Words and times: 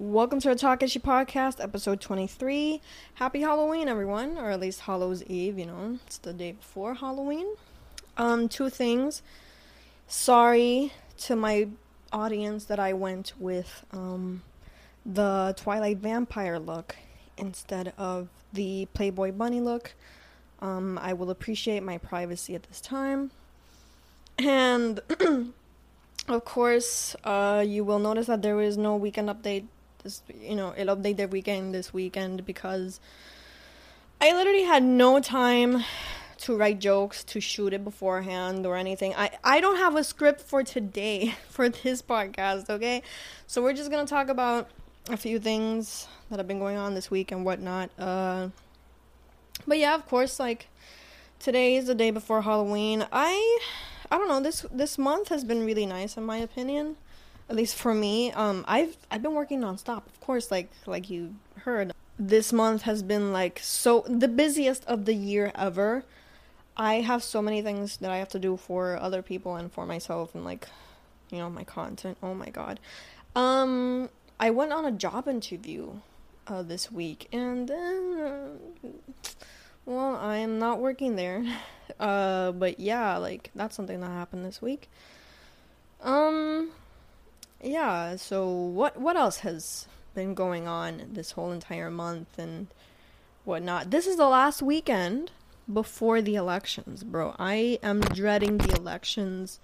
Welcome 0.00 0.40
to 0.40 0.48
the 0.48 0.56
Takashi 0.56 1.00
Podcast, 1.00 1.62
episode 1.62 2.00
23. 2.00 2.80
Happy 3.14 3.40
Halloween, 3.42 3.86
everyone, 3.86 4.36
or 4.38 4.50
at 4.50 4.58
least 4.58 4.80
Hallows 4.80 5.22
Eve, 5.22 5.56
you 5.56 5.66
know, 5.66 6.00
it's 6.04 6.18
the 6.18 6.32
day 6.32 6.50
before 6.50 6.94
Halloween. 6.94 7.46
Um, 8.16 8.48
two 8.48 8.70
things. 8.70 9.22
Sorry 10.08 10.92
to 11.18 11.36
my 11.36 11.68
audience 12.12 12.64
that 12.64 12.80
I 12.80 12.92
went 12.92 13.34
with 13.38 13.86
um, 13.92 14.42
the 15.06 15.54
Twilight 15.56 15.98
Vampire 15.98 16.58
look 16.58 16.96
instead 17.38 17.92
of 17.96 18.26
the 18.52 18.88
Playboy 18.94 19.30
Bunny 19.30 19.60
look. 19.60 19.94
Um, 20.60 20.98
I 21.00 21.12
will 21.12 21.30
appreciate 21.30 21.84
my 21.84 21.98
privacy 21.98 22.56
at 22.56 22.64
this 22.64 22.80
time. 22.80 23.30
And 24.40 24.98
of 26.28 26.44
course, 26.44 27.14
uh, 27.22 27.64
you 27.64 27.84
will 27.84 28.00
notice 28.00 28.26
that 28.26 28.42
there 28.42 28.60
is 28.60 28.76
no 28.76 28.96
weekend 28.96 29.28
update 29.28 29.66
you 30.40 30.54
know 30.54 30.74
it'll 30.76 30.96
update 30.96 31.16
their 31.16 31.28
weekend 31.28 31.74
this 31.74 31.92
weekend 31.92 32.44
because 32.44 33.00
I 34.20 34.32
literally 34.32 34.64
had 34.64 34.82
no 34.82 35.20
time 35.20 35.84
to 36.38 36.56
write 36.56 36.78
jokes 36.78 37.24
to 37.24 37.40
shoot 37.40 37.72
it 37.72 37.84
beforehand 37.84 38.66
or 38.66 38.76
anything. 38.76 39.14
I 39.14 39.30
I 39.42 39.60
don't 39.60 39.76
have 39.76 39.96
a 39.96 40.04
script 40.04 40.40
for 40.40 40.62
today 40.62 41.34
for 41.48 41.68
this 41.68 42.02
podcast, 42.02 42.70
okay? 42.70 43.02
So 43.46 43.62
we're 43.62 43.72
just 43.72 43.90
gonna 43.90 44.06
talk 44.06 44.28
about 44.28 44.68
a 45.10 45.16
few 45.16 45.38
things 45.38 46.06
that 46.30 46.38
have 46.38 46.48
been 46.48 46.58
going 46.58 46.76
on 46.76 46.94
this 46.94 47.10
week 47.10 47.32
and 47.32 47.44
whatnot. 47.44 47.90
Uh, 47.98 48.48
but 49.66 49.78
yeah, 49.78 49.94
of 49.94 50.06
course, 50.06 50.38
like 50.38 50.68
today 51.38 51.76
is 51.76 51.86
the 51.86 51.94
day 51.94 52.10
before 52.10 52.42
Halloween. 52.42 53.06
I 53.12 53.60
I 54.10 54.18
don't 54.18 54.28
know 54.28 54.40
this 54.40 54.66
this 54.72 54.98
month 54.98 55.28
has 55.28 55.44
been 55.44 55.64
really 55.64 55.86
nice 55.86 56.16
in 56.16 56.24
my 56.24 56.38
opinion 56.38 56.96
at 57.48 57.56
least 57.56 57.76
for 57.76 57.94
me 57.94 58.32
um 58.32 58.64
i've 58.66 58.96
i've 59.10 59.22
been 59.22 59.34
working 59.34 59.60
nonstop. 59.60 60.06
Of 60.06 60.20
course 60.20 60.50
like 60.50 60.70
like 60.86 61.10
you 61.10 61.34
heard 61.58 61.92
this 62.18 62.52
month 62.52 62.82
has 62.82 63.02
been 63.02 63.32
like 63.32 63.58
so 63.62 64.04
the 64.08 64.28
busiest 64.28 64.84
of 64.86 65.04
the 65.04 65.14
year 65.14 65.50
ever. 65.54 66.04
I 66.76 66.94
have 67.02 67.22
so 67.22 67.40
many 67.40 67.62
things 67.62 67.98
that 67.98 68.10
i 68.10 68.16
have 68.18 68.28
to 68.30 68.38
do 68.38 68.56
for 68.56 68.96
other 68.96 69.22
people 69.22 69.56
and 69.56 69.72
for 69.72 69.86
myself 69.86 70.34
and 70.34 70.44
like 70.44 70.68
you 71.30 71.38
know 71.38 71.50
my 71.50 71.64
content. 71.64 72.18
Oh 72.22 72.34
my 72.34 72.50
god. 72.50 72.80
Um 73.36 74.08
i 74.40 74.50
went 74.50 74.72
on 74.72 74.84
a 74.84 74.92
job 74.92 75.28
interview 75.28 75.92
uh, 76.46 76.62
this 76.62 76.90
week 76.92 77.28
and 77.32 77.70
uh, 77.70 78.88
well 79.86 80.16
i 80.16 80.36
am 80.36 80.58
not 80.58 80.80
working 80.80 81.16
there. 81.16 81.44
Uh 82.00 82.50
but 82.50 82.80
yeah 82.80 83.18
like 83.18 83.50
that's 83.54 83.76
something 83.76 84.00
that 84.00 84.08
happened 84.08 84.42
this 84.44 84.62
week. 84.62 84.88
Um 86.00 86.70
yeah, 87.64 88.16
so 88.16 88.46
what 88.48 89.00
what 89.00 89.16
else 89.16 89.38
has 89.38 89.88
been 90.14 90.34
going 90.34 90.68
on 90.68 91.02
this 91.12 91.32
whole 91.32 91.50
entire 91.50 91.90
month 91.90 92.38
and 92.38 92.68
whatnot? 93.44 93.90
This 93.90 94.06
is 94.06 94.16
the 94.16 94.28
last 94.28 94.62
weekend 94.62 95.32
before 95.72 96.20
the 96.20 96.34
elections, 96.34 97.02
bro. 97.02 97.34
I 97.38 97.78
am 97.82 98.00
dreading 98.00 98.58
the 98.58 98.74
elections 98.74 99.60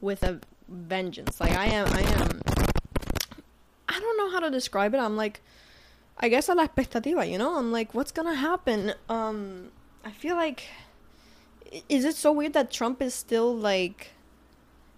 with 0.00 0.22
a 0.22 0.40
vengeance. 0.68 1.40
Like 1.40 1.52
I 1.52 1.66
am 1.66 1.88
I 1.88 2.00
am 2.00 2.40
I 3.88 3.98
don't 3.98 4.16
know 4.16 4.30
how 4.30 4.40
to 4.40 4.50
describe 4.50 4.94
it. 4.94 4.98
I'm 4.98 5.16
like 5.16 5.40
I 6.18 6.28
guess 6.28 6.48
a 6.48 6.54
la 6.54 6.66
expectativa, 6.66 7.28
you 7.28 7.38
know? 7.38 7.58
I'm 7.58 7.72
like 7.72 7.94
what's 7.94 8.12
going 8.12 8.28
to 8.28 8.36
happen? 8.36 8.94
Um 9.08 9.70
I 10.04 10.12
feel 10.12 10.36
like 10.36 10.68
is 11.88 12.04
it 12.04 12.14
so 12.14 12.32
weird 12.32 12.52
that 12.52 12.70
Trump 12.70 13.02
is 13.02 13.14
still 13.14 13.54
like 13.54 14.12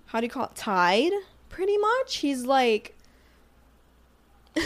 how 0.07 0.21
do 0.21 0.27
you 0.27 0.31
call 0.31 0.45
it 0.45 0.55
tied 0.55 1.13
pretty 1.53 1.79
much. 1.79 2.17
He's 2.17 2.45
like 2.45 2.97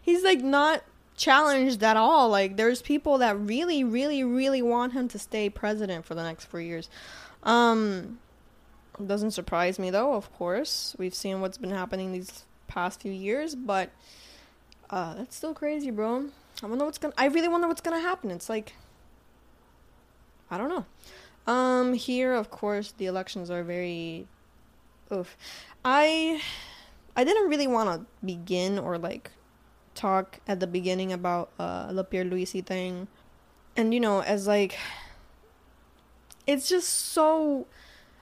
he's 0.00 0.22
like 0.22 0.40
not 0.40 0.84
challenged 1.16 1.82
at 1.82 1.96
all. 1.96 2.28
Like 2.28 2.56
there's 2.56 2.80
people 2.80 3.18
that 3.18 3.36
really 3.38 3.82
really 3.82 4.22
really 4.22 4.62
want 4.62 4.92
him 4.92 5.08
to 5.08 5.18
stay 5.18 5.50
president 5.50 6.04
for 6.04 6.14
the 6.14 6.22
next 6.22 6.44
4 6.44 6.60
years. 6.60 6.88
Um 7.42 8.20
doesn't 9.04 9.32
surprise 9.32 9.78
me 9.78 9.90
though, 9.90 10.14
of 10.14 10.32
course. 10.34 10.94
We've 10.98 11.14
seen 11.14 11.40
what's 11.40 11.58
been 11.58 11.70
happening 11.70 12.12
these 12.12 12.44
past 12.68 13.00
few 13.00 13.12
years, 13.12 13.56
but 13.56 13.90
uh 14.90 15.14
that's 15.14 15.34
still 15.34 15.54
crazy, 15.54 15.90
bro. 15.90 16.26
I 16.62 16.66
wonder 16.66 16.84
what's 16.84 16.98
to 16.98 17.12
I 17.18 17.26
really 17.26 17.48
wonder 17.48 17.66
what's 17.66 17.80
to 17.80 17.90
happen. 17.90 18.30
It's 18.30 18.48
like 18.48 18.74
I 20.50 20.58
don't 20.58 20.68
know. 20.68 20.84
Um 21.50 21.94
here 21.94 22.34
of 22.34 22.50
course 22.50 22.92
the 22.92 23.06
elections 23.06 23.50
are 23.50 23.62
very 23.64 24.26
oof. 25.12 25.36
I 25.84 26.40
I 27.16 27.24
didn't 27.24 27.48
really 27.48 27.66
want 27.66 27.88
to 27.90 28.06
begin 28.24 28.78
or 28.78 28.98
like 28.98 29.30
talk 29.94 30.40
at 30.46 30.60
the 30.60 30.66
beginning 30.66 31.12
about 31.12 31.50
uh 31.58 31.92
the 31.92 32.04
Pierluisi 32.04 32.64
thing. 32.64 33.08
And 33.76 33.94
you 33.94 34.00
know, 34.00 34.22
as 34.22 34.46
like 34.46 34.78
it's 36.46 36.68
just 36.68 36.88
so 36.88 37.66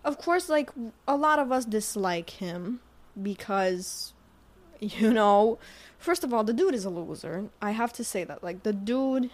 of 0.04 0.18
course 0.18 0.48
like 0.48 0.70
a 1.06 1.16
lot 1.16 1.38
of 1.38 1.52
us 1.52 1.64
dislike 1.64 2.30
him 2.30 2.80
because 3.20 4.12
you 4.80 5.12
know, 5.12 5.58
first 5.98 6.22
of 6.22 6.32
all, 6.32 6.44
the 6.44 6.52
dude 6.52 6.74
is 6.74 6.84
a 6.84 6.90
loser. 6.90 7.48
I 7.60 7.72
have 7.72 7.92
to 7.94 8.04
say 8.04 8.24
that 8.24 8.42
like 8.42 8.62
the 8.62 8.72
dude 8.72 9.30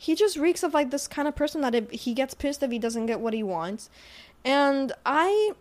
he 0.00 0.14
just 0.14 0.36
reeks 0.36 0.62
of 0.62 0.72
like 0.72 0.90
this 0.90 1.08
kind 1.08 1.26
of 1.26 1.34
person 1.34 1.60
that 1.60 1.74
if 1.74 1.90
he 1.90 2.14
gets 2.14 2.32
pissed 2.32 2.62
if 2.62 2.70
he 2.70 2.78
doesn't 2.78 3.06
get 3.06 3.20
what 3.20 3.34
he 3.34 3.42
wants. 3.42 3.90
And 4.44 4.92
I 5.04 5.52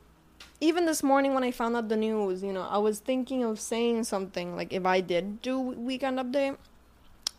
even 0.59 0.86
this 0.86 1.03
morning 1.03 1.34
when 1.34 1.44
I 1.44 1.52
found 1.52 1.75
out 1.75 1.90
the 1.90 1.98
news, 1.98 2.44
you 2.44 2.52
know, 2.52 2.68
I 2.70 2.78
was 2.78 3.00
thinking 3.00 3.44
of 3.44 3.59
saying 3.59 4.06
something 4.06 4.56
like 4.56 4.74
if 4.74 4.86
I 4.86 5.02
did 5.02 5.42
do 5.42 5.59
weekend 5.59 6.20
update, 6.20 6.58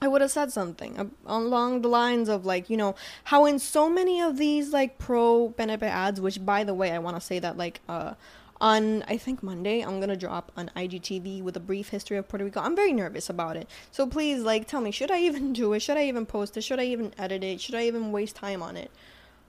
I 0.00 0.06
would 0.06 0.20
have 0.20 0.30
said 0.30 0.52
something 0.52 1.12
along 1.26 1.82
the 1.82 1.88
lines 1.88 2.28
of 2.28 2.46
like, 2.46 2.70
you 2.70 2.76
know, 2.76 2.94
how 3.24 3.44
in 3.46 3.58
so 3.58 3.88
many 3.90 4.20
of 4.20 4.36
these 4.36 4.72
like 4.72 4.98
pro 4.98 5.52
PNP 5.58 5.82
ads, 5.82 6.20
which 6.20 6.44
by 6.44 6.62
the 6.62 6.74
way, 6.74 6.92
I 6.92 6.98
want 7.00 7.16
to 7.16 7.20
say 7.20 7.40
that 7.40 7.56
like 7.56 7.80
uh 7.88 8.14
on 8.60 9.02
I 9.04 9.16
think 9.16 9.42
Monday 9.42 9.80
I'm 9.80 10.00
gonna 10.00 10.16
drop 10.16 10.52
on 10.56 10.70
IGTV 10.76 11.42
with 11.42 11.56
a 11.56 11.60
brief 11.60 11.88
history 11.88 12.16
of 12.16 12.28
Puerto 12.28 12.44
Rico. 12.44 12.60
I'm 12.60 12.76
very 12.76 12.92
nervous 12.92 13.28
about 13.28 13.56
it, 13.56 13.68
so 13.90 14.06
please 14.06 14.42
like 14.42 14.68
tell 14.68 14.80
me 14.80 14.92
should 14.92 15.10
I 15.10 15.20
even 15.20 15.52
do 15.60 15.72
it? 15.72 15.80
Should 15.80 15.96
I 15.96 16.04
even 16.04 16.26
post 16.26 16.56
it? 16.56 16.62
Should 16.62 16.78
I 16.78 16.84
even 16.84 17.12
edit 17.18 17.42
it? 17.42 17.60
Should 17.60 17.74
I 17.74 17.84
even 17.84 18.12
waste 18.12 18.36
time 18.36 18.62
on 18.62 18.76
it? 18.76 18.90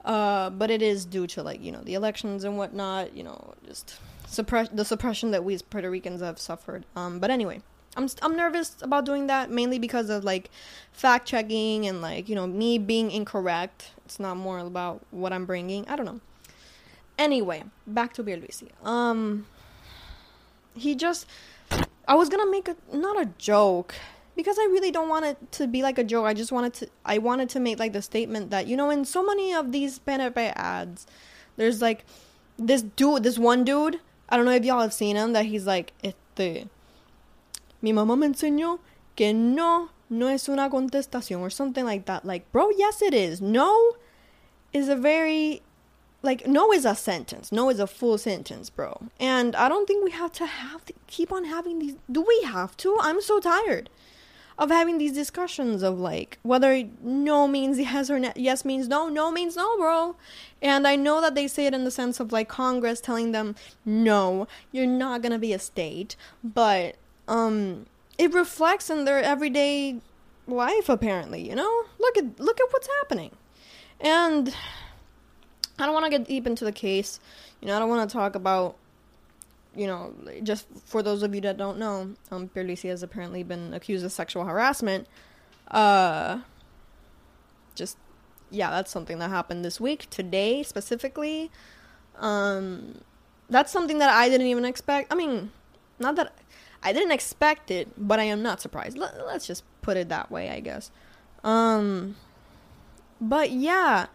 Uh, 0.04 0.50
but 0.50 0.70
it 0.70 0.80
is 0.82 1.04
due 1.04 1.26
to 1.26 1.42
like 1.42 1.62
you 1.62 1.70
know 1.72 1.82
the 1.82 1.94
elections 1.94 2.44
and 2.44 2.56
whatnot. 2.56 3.16
You 3.16 3.24
know, 3.24 3.54
just 3.66 3.98
suppress 4.26 4.68
the 4.68 4.84
suppression 4.84 5.30
that 5.32 5.44
we 5.44 5.54
as 5.54 5.62
Puerto 5.62 5.90
Ricans 5.90 6.20
have 6.20 6.38
suffered. 6.38 6.86
Um, 6.96 7.18
but 7.18 7.30
anyway, 7.30 7.60
I'm 7.96 8.08
I'm 8.22 8.36
nervous 8.36 8.76
about 8.80 9.04
doing 9.04 9.26
that 9.26 9.50
mainly 9.50 9.78
because 9.78 10.08
of 10.08 10.24
like 10.24 10.50
fact 10.92 11.26
checking 11.26 11.86
and 11.86 12.00
like 12.00 12.28
you 12.28 12.34
know 12.34 12.46
me 12.46 12.78
being 12.78 13.10
incorrect. 13.10 13.90
It's 14.04 14.20
not 14.20 14.36
more 14.36 14.58
about 14.58 15.04
what 15.10 15.32
I'm 15.32 15.44
bringing. 15.44 15.86
I 15.88 15.96
don't 15.96 16.06
know. 16.06 16.20
Anyway, 17.18 17.64
back 17.86 18.14
to 18.14 18.24
Pierluisi. 18.24 18.70
Um, 18.86 19.46
he 20.74 20.94
just 20.94 21.26
I 22.08 22.14
was 22.14 22.28
gonna 22.28 22.50
make 22.50 22.68
a 22.68 22.76
not 22.92 23.20
a 23.20 23.26
joke 23.38 23.94
because 24.40 24.58
I 24.58 24.64
really 24.64 24.90
don't 24.90 25.08
want 25.08 25.24
it 25.26 25.52
to 25.52 25.66
be 25.66 25.82
like 25.82 25.98
a 25.98 26.04
joke. 26.04 26.26
I 26.26 26.34
just 26.34 26.52
wanted 26.52 26.74
to 26.74 26.88
I 27.04 27.18
wanted 27.18 27.48
to 27.50 27.60
make 27.60 27.78
like 27.78 27.92
the 27.92 28.02
statement 28.02 28.50
that 28.50 28.66
you 28.66 28.76
know 28.76 28.90
in 28.90 29.04
so 29.04 29.24
many 29.24 29.52
of 29.52 29.72
these 29.72 29.98
PNP 29.98 30.52
ads, 30.56 31.06
there's 31.56 31.82
like 31.82 32.04
this 32.58 32.82
dude, 32.82 33.22
this 33.22 33.38
one 33.38 33.64
dude. 33.64 34.00
I 34.28 34.36
don't 34.36 34.44
know 34.44 34.52
if 34.52 34.64
y'all 34.64 34.80
have 34.80 34.94
seen 34.94 35.16
him. 35.16 35.32
That 35.32 35.46
he's 35.46 35.66
like, 35.66 35.92
este, 36.02 36.68
mi 37.82 37.92
mamá 37.92 38.18
me 38.18 38.28
enseñó 38.28 38.78
que 39.16 39.32
no 39.32 39.90
no 40.08 40.26
es 40.28 40.48
una 40.48 40.68
contestación 40.70 41.40
or 41.40 41.50
something 41.50 41.84
like 41.84 42.06
that. 42.06 42.24
Like, 42.24 42.50
bro, 42.52 42.70
yes 42.70 43.02
it 43.02 43.14
is. 43.14 43.40
No 43.40 43.96
is 44.72 44.88
a 44.88 44.96
very 44.96 45.62
like 46.22 46.46
no 46.46 46.72
is 46.72 46.84
a 46.84 46.94
sentence 46.94 47.50
no 47.50 47.70
is 47.70 47.80
a 47.80 47.86
full 47.86 48.18
sentence 48.18 48.68
bro 48.68 49.08
and 49.18 49.56
i 49.56 49.68
don't 49.68 49.86
think 49.86 50.04
we 50.04 50.10
have 50.10 50.32
to 50.32 50.46
have 50.46 50.84
to 50.84 50.92
keep 51.06 51.32
on 51.32 51.44
having 51.44 51.78
these 51.78 51.96
do 52.10 52.20
we 52.20 52.42
have 52.44 52.76
to 52.76 52.96
i'm 53.00 53.20
so 53.20 53.40
tired 53.40 53.88
of 54.60 54.70
having 54.70 54.98
these 54.98 55.12
discussions 55.12 55.82
of 55.82 55.98
like 55.98 56.38
whether 56.42 56.84
no 57.02 57.48
means 57.48 57.78
yes 57.78 58.10
or 58.10 58.18
ne- 58.18 58.32
yes 58.36 58.62
means 58.62 58.86
no, 58.86 59.08
no 59.08 59.32
means 59.32 59.56
no, 59.56 59.78
bro. 59.78 60.14
And 60.60 60.86
I 60.86 60.96
know 60.96 61.22
that 61.22 61.34
they 61.34 61.48
say 61.48 61.64
it 61.64 61.72
in 61.72 61.84
the 61.84 61.90
sense 61.90 62.20
of 62.20 62.30
like 62.30 62.46
Congress 62.48 63.00
telling 63.00 63.32
them, 63.32 63.56
no, 63.86 64.46
you're 64.70 64.86
not 64.86 65.22
gonna 65.22 65.38
be 65.38 65.54
a 65.54 65.58
state, 65.58 66.14
but 66.44 66.96
um, 67.26 67.86
it 68.18 68.34
reflects 68.34 68.90
in 68.90 69.06
their 69.06 69.22
everyday 69.22 69.96
life 70.46 70.90
apparently. 70.90 71.48
You 71.48 71.56
know, 71.56 71.84
look 71.98 72.18
at 72.18 72.38
look 72.38 72.60
at 72.60 72.66
what's 72.70 72.88
happening, 72.98 73.34
and 73.98 74.54
I 75.78 75.86
don't 75.86 75.94
want 75.94 76.04
to 76.04 76.10
get 76.10 76.28
deep 76.28 76.46
into 76.46 76.66
the 76.66 76.72
case. 76.72 77.18
You 77.62 77.68
know, 77.68 77.76
I 77.76 77.78
don't 77.78 77.88
want 77.88 78.08
to 78.08 78.12
talk 78.12 78.34
about 78.34 78.76
you 79.74 79.86
know, 79.86 80.14
just 80.42 80.66
for 80.84 81.02
those 81.02 81.22
of 81.22 81.34
you 81.34 81.40
that 81.42 81.56
don't 81.56 81.78
know, 81.78 82.14
um, 82.30 82.48
Pierluisi 82.48 82.88
has 82.88 83.02
apparently 83.02 83.42
been 83.42 83.72
accused 83.72 84.04
of 84.04 84.12
sexual 84.12 84.44
harassment. 84.44 85.06
Uh, 85.70 86.40
just 87.74 87.96
yeah, 88.50 88.70
that's 88.70 88.90
something 88.90 89.18
that 89.20 89.30
happened 89.30 89.64
this 89.64 89.80
week. 89.80 90.10
Today 90.10 90.62
specifically, 90.62 91.50
um, 92.16 93.00
that's 93.48 93.72
something 93.72 93.98
that 93.98 94.10
I 94.10 94.28
didn't 94.28 94.48
even 94.48 94.64
expect. 94.64 95.12
I 95.12 95.16
mean, 95.16 95.52
not 95.98 96.16
that 96.16 96.34
I 96.82 96.92
didn't 96.92 97.12
expect 97.12 97.70
it, 97.70 97.88
but 97.96 98.18
I 98.18 98.24
am 98.24 98.42
not 98.42 98.60
surprised. 98.60 98.98
Let, 98.98 99.14
us 99.14 99.46
just 99.46 99.64
put 99.82 99.96
it 99.96 100.08
that 100.08 100.30
way, 100.30 100.50
I 100.50 100.60
guess. 100.60 100.90
Um, 101.44 102.16
but 103.20 103.50
yeah, 103.50 104.06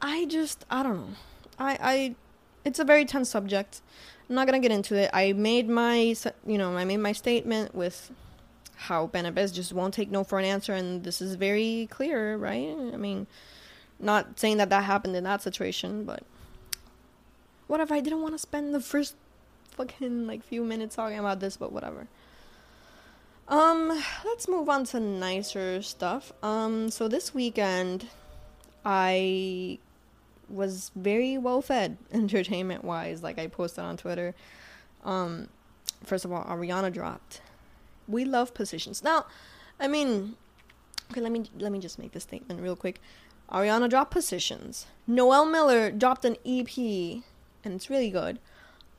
I 0.00 0.26
just 0.26 0.64
I 0.70 0.82
don't 0.82 0.96
know. 0.96 1.16
I 1.58 1.78
I 1.80 2.14
it's 2.64 2.78
a 2.78 2.84
very 2.84 3.04
tense 3.04 3.30
subject. 3.30 3.82
I'm 4.28 4.34
not 4.34 4.46
gonna 4.46 4.60
get 4.60 4.72
into 4.72 4.94
it. 4.96 5.10
I 5.12 5.32
made 5.32 5.68
my 5.68 6.14
you 6.46 6.58
know 6.58 6.76
I 6.76 6.84
made 6.84 6.98
my 6.98 7.12
statement 7.12 7.74
with 7.74 8.10
how 8.76 9.06
Benabez 9.06 9.52
just 9.52 9.72
won't 9.72 9.94
take 9.94 10.10
no 10.10 10.24
for 10.24 10.38
an 10.38 10.44
answer, 10.44 10.72
and 10.74 11.04
this 11.04 11.20
is 11.20 11.34
very 11.36 11.88
clear, 11.90 12.36
right? 12.36 12.74
I 12.92 12.96
mean, 12.96 13.26
not 13.98 14.38
saying 14.38 14.58
that 14.58 14.70
that 14.70 14.84
happened 14.84 15.16
in 15.16 15.24
that 15.24 15.42
situation, 15.42 16.04
but 16.04 16.22
whatever. 17.66 17.94
I 17.94 18.00
didn't 18.00 18.22
want 18.22 18.34
to 18.34 18.38
spend 18.38 18.74
the 18.74 18.80
first 18.80 19.14
fucking 19.70 20.26
like 20.26 20.42
few 20.44 20.64
minutes 20.64 20.96
talking 20.96 21.18
about 21.18 21.40
this, 21.40 21.56
but 21.56 21.72
whatever. 21.72 22.06
Um, 23.46 23.88
let's 24.24 24.48
move 24.48 24.68
on 24.68 24.84
to 24.86 25.00
nicer 25.00 25.82
stuff. 25.82 26.32
Um, 26.42 26.90
so 26.90 27.08
this 27.08 27.34
weekend, 27.34 28.08
I 28.84 29.78
was 30.48 30.90
very 30.94 31.38
well 31.38 31.62
fed 31.62 31.96
entertainment 32.12 32.84
wise. 32.84 33.22
Like 33.22 33.38
I 33.38 33.46
posted 33.46 33.84
on 33.84 33.96
Twitter. 33.96 34.34
Um, 35.04 35.48
first 36.02 36.24
of 36.24 36.32
all, 36.32 36.44
Ariana 36.44 36.92
dropped. 36.92 37.40
We 38.08 38.24
love 38.24 38.54
positions. 38.54 39.02
Now, 39.02 39.26
I 39.80 39.88
mean, 39.88 40.36
okay. 41.10 41.20
Let 41.20 41.32
me 41.32 41.44
let 41.58 41.72
me 41.72 41.78
just 41.78 41.98
make 41.98 42.12
this 42.12 42.22
statement 42.22 42.60
real 42.60 42.76
quick. 42.76 43.00
Ariana 43.50 43.88
dropped 43.90 44.10
positions. 44.10 44.86
Noel 45.06 45.44
Miller 45.44 45.90
dropped 45.90 46.24
an 46.24 46.36
EP, 46.46 46.76
and 46.78 47.74
it's 47.74 47.90
really 47.90 48.10
good. 48.10 48.38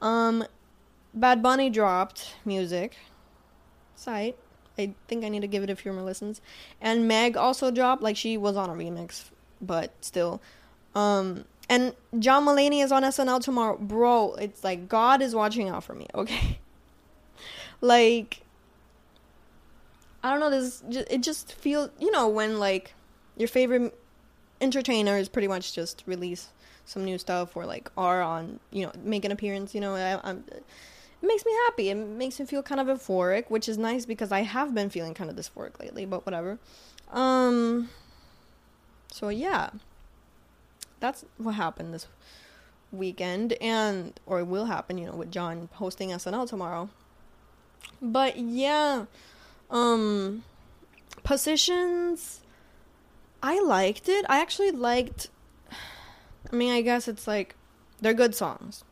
Um, 0.02 0.46
Bad 1.14 1.42
Bunny 1.42 1.70
dropped 1.70 2.36
music. 2.46 2.98
Site. 3.96 4.38
I 4.78 4.94
think 5.08 5.24
I 5.24 5.30
need 5.30 5.42
to 5.42 5.48
give 5.48 5.64
it 5.64 5.70
a 5.70 5.76
few 5.76 5.94
more 5.94 6.04
listens. 6.04 6.42
And 6.82 7.08
Meg 7.08 7.38
also 7.38 7.72
dropped, 7.72 8.02
like 8.02 8.18
she 8.18 8.38
was 8.38 8.58
on 8.58 8.70
a 8.70 8.74
remix, 8.74 9.26
but 9.62 9.92
still. 10.02 10.42
Um 10.96 11.46
and 11.70 11.94
John 12.20 12.46
Mulaney 12.46 12.84
is 12.84 12.92
on 12.92 13.04
SNL 13.04 13.42
tomorrow. 13.42 13.78
Bro, 13.78 14.36
it's 14.36 14.64
like 14.64 14.88
God 14.88 15.22
is 15.22 15.36
watching 15.36 15.70
out 15.70 15.84
for 15.84 15.94
me, 15.94 16.08
okay? 16.16 16.60
like 17.82 18.42
I 20.24 20.32
don't 20.32 20.40
know, 20.40 20.50
this 20.50 20.84
it 20.90 21.22
just 21.22 21.54
feels, 21.54 21.92
you 22.00 22.10
know, 22.12 22.28
when 22.28 22.58
like 22.58 22.94
your 23.38 23.48
favorite 23.48 23.98
entertainer 24.60 25.18
is 25.18 25.30
pretty 25.30 25.48
much 25.48 25.74
just 25.74 26.04
release 26.08 26.50
some 26.86 27.04
new 27.04 27.18
stuff 27.18 27.56
or 27.56 27.66
like 27.66 27.92
are 27.98 28.22
on, 28.22 28.60
you 28.72 28.86
know, 28.86 28.92
make 29.04 29.26
an 29.26 29.32
appearance, 29.32 29.76
you 29.76 29.82
know, 29.82 29.96
I, 29.96 30.20
I'm 30.28 30.44
it 31.22 31.28
makes 31.28 31.46
me 31.46 31.52
happy. 31.66 31.90
It 31.90 31.96
makes 31.96 32.40
me 32.40 32.46
feel 32.46 32.62
kind 32.62 32.82
of 32.82 32.88
euphoric, 32.88 33.50
which 33.50 33.70
is 33.70 33.78
nice 33.78 34.06
because 34.06 34.32
I 34.32 34.42
have 34.42 34.76
been 34.76 34.90
feeling 34.90 35.14
kind 35.14 35.30
of 35.30 35.36
dysphoric 35.36 35.80
lately, 35.80 36.06
but 36.06 36.26
whatever. 36.26 36.60
Um 37.12 37.90
so 39.12 39.30
yeah. 39.30 39.70
That's 41.06 41.24
what 41.38 41.54
happened 41.54 41.94
this 41.94 42.08
weekend 42.92 43.54
and 43.62 44.20
or 44.26 44.40
it 44.40 44.46
will 44.46 44.66
happen, 44.66 44.98
you 44.98 45.06
know, 45.06 45.14
with 45.14 45.32
John 45.32 45.70
hosting 45.74 46.10
SNL 46.10 46.50
tomorrow. 46.50 46.90
But 48.02 48.40
yeah, 48.40 49.06
um 49.70 50.44
positions 51.24 52.42
I 53.44 53.62
liked 53.62 54.10
it. 54.10 54.26
I 54.28 54.40
actually 54.40 54.72
liked 54.72 55.28
I 56.52 56.56
mean, 56.56 56.72
I 56.72 56.82
guess 56.82 57.08
it's 57.08 57.28
like 57.28 57.56
they're 58.02 58.16
good 58.16 58.34
songs. 58.34 58.84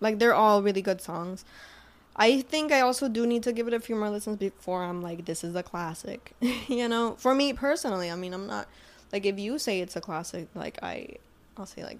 Like 0.00 0.18
they're 0.18 0.34
all 0.34 0.62
really 0.62 0.82
good 0.82 1.00
songs. 1.00 1.46
I 2.14 2.42
think 2.42 2.72
I 2.72 2.80
also 2.80 3.08
do 3.08 3.26
need 3.26 3.42
to 3.44 3.54
give 3.54 3.68
it 3.68 3.72
a 3.72 3.80
few 3.80 3.96
more 3.96 4.10
listens 4.10 4.36
before 4.36 4.84
I'm 4.84 5.00
like, 5.00 5.24
this 5.24 5.42
is 5.42 5.54
a 5.54 5.62
classic. 5.62 6.34
you 6.68 6.88
know, 6.88 7.16
for 7.18 7.34
me 7.34 7.54
personally, 7.54 8.10
I 8.10 8.16
mean, 8.16 8.34
I'm 8.34 8.46
not 8.46 8.68
like 9.14 9.24
if 9.26 9.38
you 9.38 9.60
say 9.60 9.80
it's 9.80 9.94
a 9.94 10.00
classic, 10.00 10.48
like 10.56 10.76
I, 10.82 11.18
I'll 11.56 11.66
say 11.66 11.84
like 11.84 11.98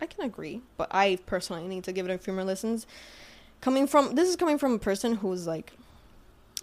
I 0.00 0.06
can 0.06 0.24
agree, 0.24 0.62
but 0.76 0.88
I 0.90 1.18
personally 1.26 1.68
need 1.68 1.84
to 1.84 1.92
give 1.92 2.08
it 2.08 2.12
a 2.12 2.18
few 2.18 2.32
more 2.32 2.44
listens. 2.44 2.86
Coming 3.60 3.86
from 3.86 4.14
this 4.14 4.28
is 4.28 4.36
coming 4.36 4.58
from 4.58 4.72
a 4.74 4.78
person 4.78 5.16
who's 5.16 5.46
like, 5.46 5.72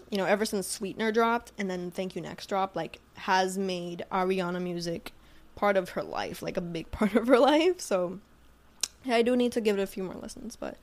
you 0.09 0.17
know, 0.17 0.25
ever 0.25 0.45
since 0.45 0.67
Sweetener 0.67 1.11
dropped 1.11 1.51
and 1.57 1.69
then 1.69 1.91
Thank 1.91 2.15
You 2.15 2.21
Next 2.21 2.47
dropped, 2.47 2.75
like 2.75 2.99
has 3.15 3.57
made 3.57 4.03
Ariana 4.11 4.61
music 4.61 5.11
part 5.55 5.77
of 5.77 5.89
her 5.89 6.03
life, 6.03 6.41
like 6.41 6.57
a 6.57 6.61
big 6.61 6.89
part 6.91 7.15
of 7.15 7.27
her 7.27 7.39
life. 7.39 7.79
So 7.79 8.19
yeah, 9.03 9.15
I 9.15 9.21
do 9.21 9.35
need 9.35 9.51
to 9.53 9.61
give 9.61 9.77
it 9.77 9.81
a 9.81 9.87
few 9.87 10.03
more 10.03 10.15
listens, 10.15 10.55
but 10.55 10.77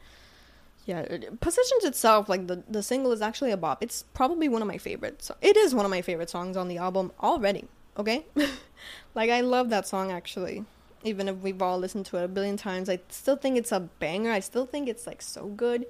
yeah, 0.86 1.06
Positions 1.40 1.84
itself, 1.84 2.28
like 2.28 2.46
the 2.46 2.62
the 2.68 2.82
single 2.82 3.12
is 3.12 3.22
actually 3.22 3.50
a 3.50 3.56
bop. 3.56 3.82
It's 3.82 4.04
probably 4.14 4.48
one 4.48 4.62
of 4.62 4.68
my 4.68 4.78
favorites. 4.78 5.30
It 5.40 5.56
is 5.56 5.74
one 5.74 5.84
of 5.84 5.90
my 5.90 6.02
favorite 6.02 6.30
songs 6.30 6.56
on 6.56 6.68
the 6.68 6.78
album 6.78 7.10
already. 7.20 7.66
Okay, 7.96 8.26
like 9.14 9.30
I 9.30 9.40
love 9.40 9.70
that 9.70 9.88
song 9.88 10.12
actually. 10.12 10.64
Even 11.04 11.28
if 11.28 11.36
we've 11.36 11.60
all 11.60 11.78
listened 11.78 12.06
to 12.06 12.16
it 12.16 12.24
a 12.24 12.28
billion 12.28 12.56
times, 12.56 12.88
I 12.88 12.98
still 13.08 13.36
think 13.36 13.56
it's 13.56 13.72
a 13.72 13.80
banger. 13.80 14.32
I 14.32 14.40
still 14.40 14.66
think 14.66 14.88
it's 14.88 15.06
like 15.06 15.22
so 15.22 15.46
good. 15.46 15.86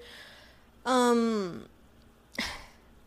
Um, 0.84 1.66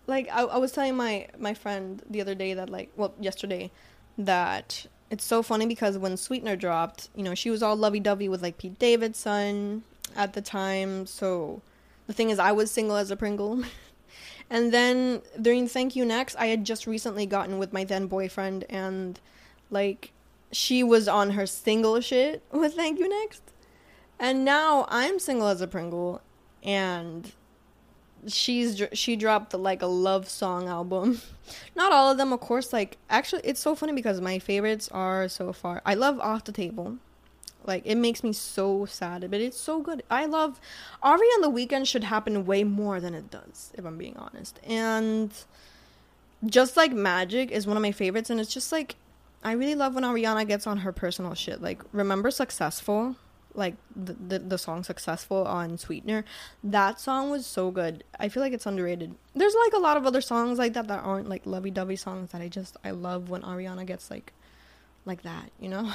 like 0.07 0.29
I, 0.31 0.43
I 0.43 0.57
was 0.57 0.71
telling 0.71 0.95
my 0.95 1.27
my 1.37 1.53
friend 1.53 2.01
the 2.09 2.21
other 2.21 2.35
day 2.35 2.53
that 2.53 2.69
like 2.69 2.91
well 2.95 3.13
yesterday 3.19 3.71
that 4.17 4.87
it's 5.09 5.23
so 5.23 5.41
funny 5.41 5.65
because 5.65 5.97
when 5.97 6.17
Sweetener 6.17 6.55
dropped, 6.55 7.09
you 7.15 7.23
know, 7.23 7.35
she 7.35 7.49
was 7.49 7.63
all 7.63 7.75
lovey 7.75 7.99
dovey 7.99 8.27
with 8.27 8.41
like 8.41 8.57
Pete 8.57 8.77
Davidson 8.79 9.83
at 10.15 10.33
the 10.33 10.41
time, 10.41 11.05
so 11.05 11.61
the 12.07 12.13
thing 12.13 12.29
is, 12.29 12.39
I 12.39 12.51
was 12.51 12.71
single 12.71 12.95
as 12.95 13.11
a 13.11 13.15
Pringle. 13.15 13.63
and 14.49 14.73
then 14.73 15.21
during 15.41 15.67
Thank 15.67 15.95
You 15.95 16.05
Next, 16.05 16.35
I 16.35 16.47
had 16.47 16.65
just 16.65 16.87
recently 16.87 17.25
gotten 17.25 17.57
with 17.59 17.73
my 17.73 17.83
then 17.83 18.07
boyfriend, 18.07 18.65
and 18.69 19.19
like 19.69 20.11
she 20.51 20.83
was 20.83 21.07
on 21.07 21.31
her 21.31 21.45
single 21.45 21.99
shit 22.01 22.43
with 22.51 22.75
Thank 22.75 22.99
You 22.99 23.09
Next. 23.09 23.43
And 24.19 24.43
now 24.43 24.85
I'm 24.89 25.19
single 25.19 25.47
as 25.47 25.61
a 25.61 25.67
Pringle, 25.67 26.21
and 26.63 27.31
she's 28.25 28.81
she 28.93 29.15
dropped 29.15 29.53
like 29.53 29.81
a 29.81 29.87
love 29.87 30.27
song 30.27 30.67
album. 30.67 31.21
Not 31.75 31.91
all 31.91 32.11
of 32.11 32.17
them, 32.17 32.33
of 32.33 32.39
course. 32.39 32.73
Like 32.73 32.97
actually, 33.09 33.41
it's 33.43 33.59
so 33.59 33.75
funny 33.75 33.93
because 33.93 34.19
my 34.19 34.39
favorites 34.39 34.89
are 34.91 35.27
so 35.27 35.53
far. 35.53 35.81
I 35.85 35.93
love 35.93 36.19
Off 36.19 36.45
the 36.45 36.51
Table. 36.51 36.97
Like 37.65 37.83
it 37.85 37.95
makes 37.95 38.23
me 38.23 38.33
so 38.33 38.85
sad, 38.85 39.29
but 39.29 39.41
it's 39.41 39.59
so 39.59 39.81
good. 39.81 40.01
I 40.09 40.25
love 40.25 40.59
Ari 41.03 41.27
on 41.27 41.41
the 41.41 41.51
Weeknd 41.51 41.85
should 41.85 42.05
happen 42.05 42.45
way 42.45 42.63
more 42.63 42.99
than 42.99 43.13
it 43.13 43.29
does, 43.29 43.71
if 43.77 43.85
I'm 43.85 43.97
being 43.97 44.15
honest. 44.17 44.59
And 44.63 45.31
just 46.45 46.77
like 46.77 46.93
Magic 46.93 47.51
is 47.51 47.67
one 47.67 47.77
of 47.77 47.83
my 47.83 47.91
favorites, 47.91 48.29
and 48.29 48.39
it's 48.39 48.53
just 48.53 48.71
like 48.71 48.95
I 49.47 49.53
really 49.53 49.75
love 49.75 49.95
when 49.95 50.03
Ariana 50.03 50.45
gets 50.45 50.67
on 50.67 50.79
her 50.79 50.91
personal 50.91 51.33
shit. 51.33 51.61
Like 51.61 51.81
remember 51.93 52.31
Successful, 52.31 53.15
like 53.53 53.75
the 53.95 54.13
the, 54.13 54.39
the 54.39 54.57
song 54.57 54.83
Successful 54.83 55.47
on 55.47 55.77
Sweetener. 55.77 56.25
That 56.65 56.99
song 56.99 57.29
was 57.29 57.45
so 57.45 57.71
good. 57.71 58.03
I 58.19 58.27
feel 58.27 58.43
like 58.43 58.51
it's 58.51 58.65
underrated. 58.65 59.15
There's 59.35 59.55
like 59.63 59.73
a 59.73 59.79
lot 59.79 59.95
of 59.95 60.05
other 60.05 60.19
songs 60.19 60.59
like 60.59 60.73
that 60.73 60.89
that 60.89 61.01
aren't 61.01 61.29
like 61.29 61.45
lovey 61.45 61.71
dovey 61.71 61.95
songs 61.95 62.31
that 62.31 62.41
I 62.41 62.49
just 62.49 62.75
I 62.83 62.91
love 62.91 63.29
when 63.29 63.41
Ariana 63.43 63.85
gets 63.85 64.11
like 64.11 64.33
like 65.05 65.21
that, 65.21 65.49
you 65.61 65.69
know. 65.69 65.93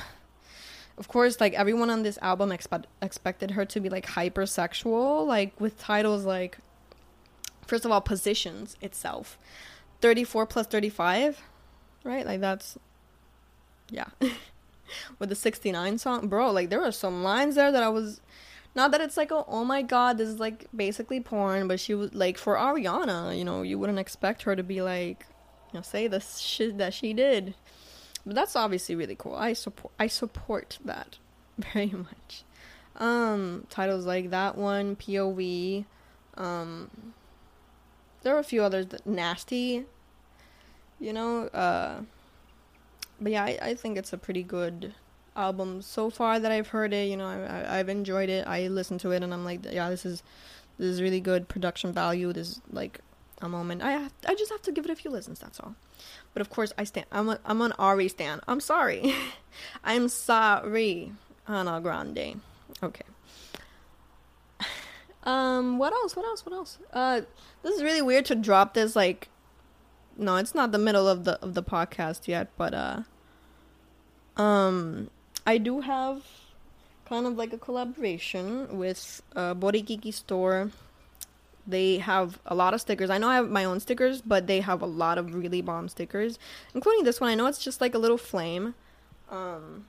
of 0.97 1.09
course, 1.09 1.38
like 1.38 1.52
everyone 1.52 1.90
on 1.90 2.04
this 2.04 2.18
album 2.23 2.52
expect 2.52 2.87
expected 3.02 3.50
her 3.50 3.66
to 3.66 3.80
be 3.80 3.90
like 3.90 4.06
hypersexual, 4.06 5.26
like 5.26 5.61
with 5.61 5.78
titles 5.78 6.25
like, 6.25 6.56
first 7.66 7.85
of 7.85 7.90
all, 7.90 8.00
positions 8.00 8.78
itself, 8.80 9.38
thirty 10.00 10.25
four 10.25 10.47
plus 10.47 10.66
thirty 10.66 10.88
five, 10.88 11.42
right? 12.02 12.25
Like 12.25 12.40
that's, 12.40 12.78
yeah, 13.93 14.07
with 15.19 15.29
the 15.29 15.37
sixty 15.37 15.71
nine 15.71 15.99
song, 15.99 16.27
bro. 16.29 16.51
Like 16.51 16.71
there 16.71 16.81
were 16.81 16.93
some 16.93 17.23
lines 17.23 17.55
there 17.55 17.71
that 17.71 17.83
I 17.83 17.89
was. 17.89 18.21
Not 18.75 18.91
that 18.93 19.03
it's 19.03 19.19
like, 19.19 19.31
oh, 19.31 19.45
oh 19.49 19.67
my 19.67 19.83
god, 19.83 20.17
this 20.17 20.31
is 20.31 20.41
like 20.41 20.65
basically 20.75 21.21
porn, 21.21 21.69
but 21.69 21.79
she 21.79 21.95
was 21.95 22.15
like, 22.15 22.39
for 22.39 22.57
Ariana, 22.57 23.37
you 23.37 23.45
know, 23.45 23.61
you 23.61 23.79
wouldn't 23.79 23.99
expect 23.99 24.45
her 24.45 24.57
to 24.57 24.63
be 24.63 24.81
like, 24.81 25.27
you 25.71 25.79
know, 25.79 25.83
say 25.83 26.07
the 26.07 26.21
shit 26.21 26.79
that 26.79 26.95
she 26.95 27.13
did. 27.13 27.55
But 28.25 28.35
that's 28.35 28.57
obviously 28.57 28.95
really 28.95 29.15
cool. 29.15 29.35
I 29.35 29.53
support 29.53 29.93
I 29.99 30.07
support 30.07 30.79
that 30.85 31.19
very 31.59 31.91
much. 31.91 32.45
Um, 32.97 33.67
titles 33.71 34.07
like 34.07 34.31
that 34.31 34.57
one, 34.57 34.97
POV. 34.97 35.85
Um, 36.37 36.91
there 38.23 38.35
are 38.35 38.39
a 38.39 38.45
few 38.45 38.63
others 38.63 38.87
that 38.89 39.07
nasty. 39.07 39.85
You 41.01 41.13
know, 41.13 41.47
uh, 41.49 42.03
but 43.23 43.33
yeah, 43.33 43.45
I, 43.45 43.59
I 43.62 43.75
think 43.75 43.97
it's 43.97 44.12
a 44.12 44.19
pretty 44.19 44.43
good 44.43 44.95
album 45.37 45.81
so 45.83 46.11
far 46.11 46.38
that 46.38 46.52
I've 46.52 46.69
heard 46.69 46.93
it. 46.93 47.09
You 47.09 47.17
know, 47.17 47.26
I, 47.26 47.75
I 47.75 47.76
have 47.79 47.88
enjoyed 47.88 48.29
it. 48.29 48.47
I 48.47 48.69
listened 48.69 49.00
to 49.00 49.11
it 49.12 49.23
and 49.23 49.33
I'm 49.33 49.45
like, 49.45 49.64
yeah, 49.71 49.88
this 49.91 50.05
is 50.05 50.23
this 50.79 50.87
is 50.88 51.02
really 51.02 51.21
good 51.21 51.49
production 51.49 51.93
value. 51.93 52.33
This 52.33 52.50
is 52.50 52.61
like 52.71 53.00
a 53.41 53.49
moment. 53.49 53.83
I 53.83 53.93
have, 53.93 54.12
I 54.26 54.35
just 54.35 54.50
have 54.50 54.62
to 54.62 54.73
give 54.73 54.85
it 54.85 54.91
a 54.91 54.97
few 54.97 55.11
listens. 55.11 55.38
That's 55.38 55.61
all. 55.61 55.75
But 56.35 56.41
of 56.41 56.50
course, 56.50 56.73
I 56.79 56.85
stand. 56.85 57.07
I'm 57.12 57.29
a, 57.29 57.38
I'm 57.45 57.61
an 57.61 57.73
Ari 57.79 58.09
stan. 58.09 58.41
I'm 58.49 58.61
sorry. 58.61 59.14
I'm 59.85 60.09
sorry, 60.09 61.12
Ana 61.47 61.81
Grande. 61.81 62.41
Okay. 62.83 63.05
Um, 65.25 65.79
what 65.79 65.93
else? 65.93 66.17
What 66.17 66.25
else? 66.25 66.45
What 66.45 66.52
else? 66.52 66.79
Uh, 66.93 67.21
this 67.62 67.76
is 67.76 67.85
really 67.85 68.02
weird 68.02 68.25
to 68.25 68.35
drop 68.35 68.75
this 68.75 68.97
like. 68.97 69.29
No, 70.19 70.35
it's 70.35 70.52
not 70.52 70.73
the 70.73 70.79
middle 70.79 71.07
of 71.07 71.23
the 71.23 71.41
of 71.41 71.55
the 71.55 71.62
podcast 71.62 72.26
yet, 72.26 72.49
but 72.57 72.75
uh. 72.75 73.02
Um, 74.37 75.11
I 75.47 75.59
do 75.59 75.81
have 75.81 76.23
kind 77.09 77.27
of 77.27 77.37
like 77.37 77.53
a 77.53 77.59
collaboration 77.59 78.79
with 78.79 79.23
uh, 79.37 79.55
Borikiki 79.55 80.12
Store. 80.12 80.71
They 81.67 81.99
have 81.99 82.39
a 82.47 82.55
lot 82.55 82.75
of 82.75 82.81
stickers. 82.81 83.11
I 83.11 83.19
know 83.19 83.29
I 83.29 83.37
have 83.37 83.51
my 83.51 83.65
own 83.65 83.81
stickers, 83.81 84.21
but 84.21 84.47
they 84.47 84.61
have 84.61 84.83
a 84.83 84.87
lot 84.87 85.19
of 85.19 85.35
really 85.35 85.61
bomb 85.61 85.89
stickers, 85.89 86.39
including 86.75 87.05
this 87.05 87.21
one. 87.21 87.31
I 87.31 87.35
know 87.35 87.47
it's 87.47 87.62
just 87.62 87.81
like 87.81 87.95
a 87.95 87.99
little 87.99 88.19
flame. 88.19 88.75
Um, 89.31 89.87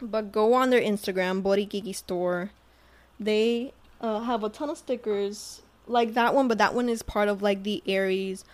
but 0.00 0.32
go 0.32 0.54
on 0.54 0.70
their 0.70 0.80
Instagram, 0.80 1.42
Borikiki 1.42 1.94
Store. 1.94 2.50
They 3.20 3.72
uh, 4.00 4.20
have 4.20 4.42
a 4.42 4.48
ton 4.48 4.70
of 4.70 4.78
stickers 4.78 5.62
like 5.86 6.14
that 6.14 6.34
one, 6.34 6.48
but 6.48 6.58
that 6.58 6.74
one 6.74 6.88
is 6.88 7.02
part 7.02 7.28
of 7.28 7.42
like 7.42 7.62
the 7.62 7.82
Aries 7.86 8.44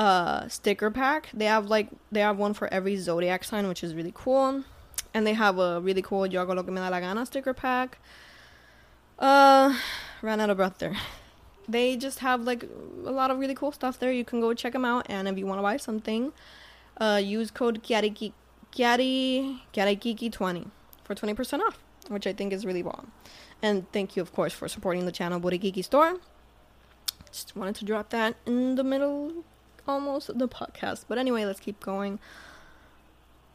uh 0.00 0.48
sticker 0.48 0.90
pack. 0.90 1.28
They 1.34 1.44
have 1.44 1.66
like 1.66 1.88
they 2.10 2.20
have 2.20 2.38
one 2.38 2.54
for 2.54 2.72
every 2.72 2.96
zodiac 2.96 3.44
sign, 3.44 3.68
which 3.68 3.84
is 3.84 3.94
really 3.94 4.12
cool. 4.14 4.64
And 5.12 5.26
they 5.26 5.34
have 5.34 5.58
a 5.58 5.80
really 5.80 6.00
cool 6.00 6.26
Yo 6.26 6.44
hago 6.44 6.56
lo 6.56 6.62
que 6.62 6.72
me 6.72 6.80
da 6.80 6.88
la 6.88 7.00
gana 7.00 7.26
sticker 7.26 7.52
pack. 7.52 7.98
Uh 9.18 9.74
ran 10.22 10.40
out 10.40 10.48
of 10.48 10.56
breath 10.56 10.78
there. 10.78 10.96
They 11.68 11.98
just 11.98 12.20
have 12.20 12.40
like 12.40 12.64
a 13.04 13.10
lot 13.10 13.30
of 13.30 13.38
really 13.38 13.54
cool 13.54 13.72
stuff 13.72 13.98
there. 13.98 14.10
You 14.10 14.24
can 14.24 14.40
go 14.40 14.54
check 14.54 14.72
them 14.72 14.86
out 14.86 15.04
and 15.10 15.28
if 15.28 15.36
you 15.36 15.46
want 15.46 15.58
to 15.58 15.62
buy 15.62 15.76
something, 15.76 16.32
uh 16.98 17.20
use 17.22 17.50
code 17.50 17.82
Kiariki 17.82 18.32
Kiari 18.72 19.60
Kiarikiki20 19.74 20.70
for 21.04 21.14
20% 21.14 21.60
off, 21.60 21.78
which 22.08 22.26
I 22.26 22.32
think 22.32 22.54
is 22.54 22.64
really 22.64 22.82
bomb. 22.82 23.12
And 23.60 23.84
thank 23.92 24.16
you 24.16 24.22
of 24.22 24.32
course 24.32 24.54
for 24.54 24.66
supporting 24.66 25.04
the 25.04 25.12
channel 25.12 25.38
Borikiki 25.38 25.84
Store. 25.84 26.14
Just 27.30 27.54
wanted 27.54 27.74
to 27.76 27.84
drop 27.84 28.08
that 28.10 28.36
in 28.46 28.76
the 28.76 28.82
middle 28.82 29.44
almost 29.90 30.38
the 30.38 30.48
podcast. 30.48 31.04
But 31.08 31.18
anyway, 31.18 31.44
let's 31.44 31.60
keep 31.60 31.80
going. 31.80 32.18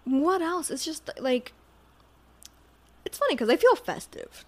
What 0.03 0.41
else? 0.41 0.69
It's 0.69 0.85
just 0.85 1.09
like 1.19 1.53
it's 3.05 3.17
funny 3.17 3.35
because 3.35 3.49
I 3.49 3.55
feel 3.55 3.75
festive. 3.75 4.45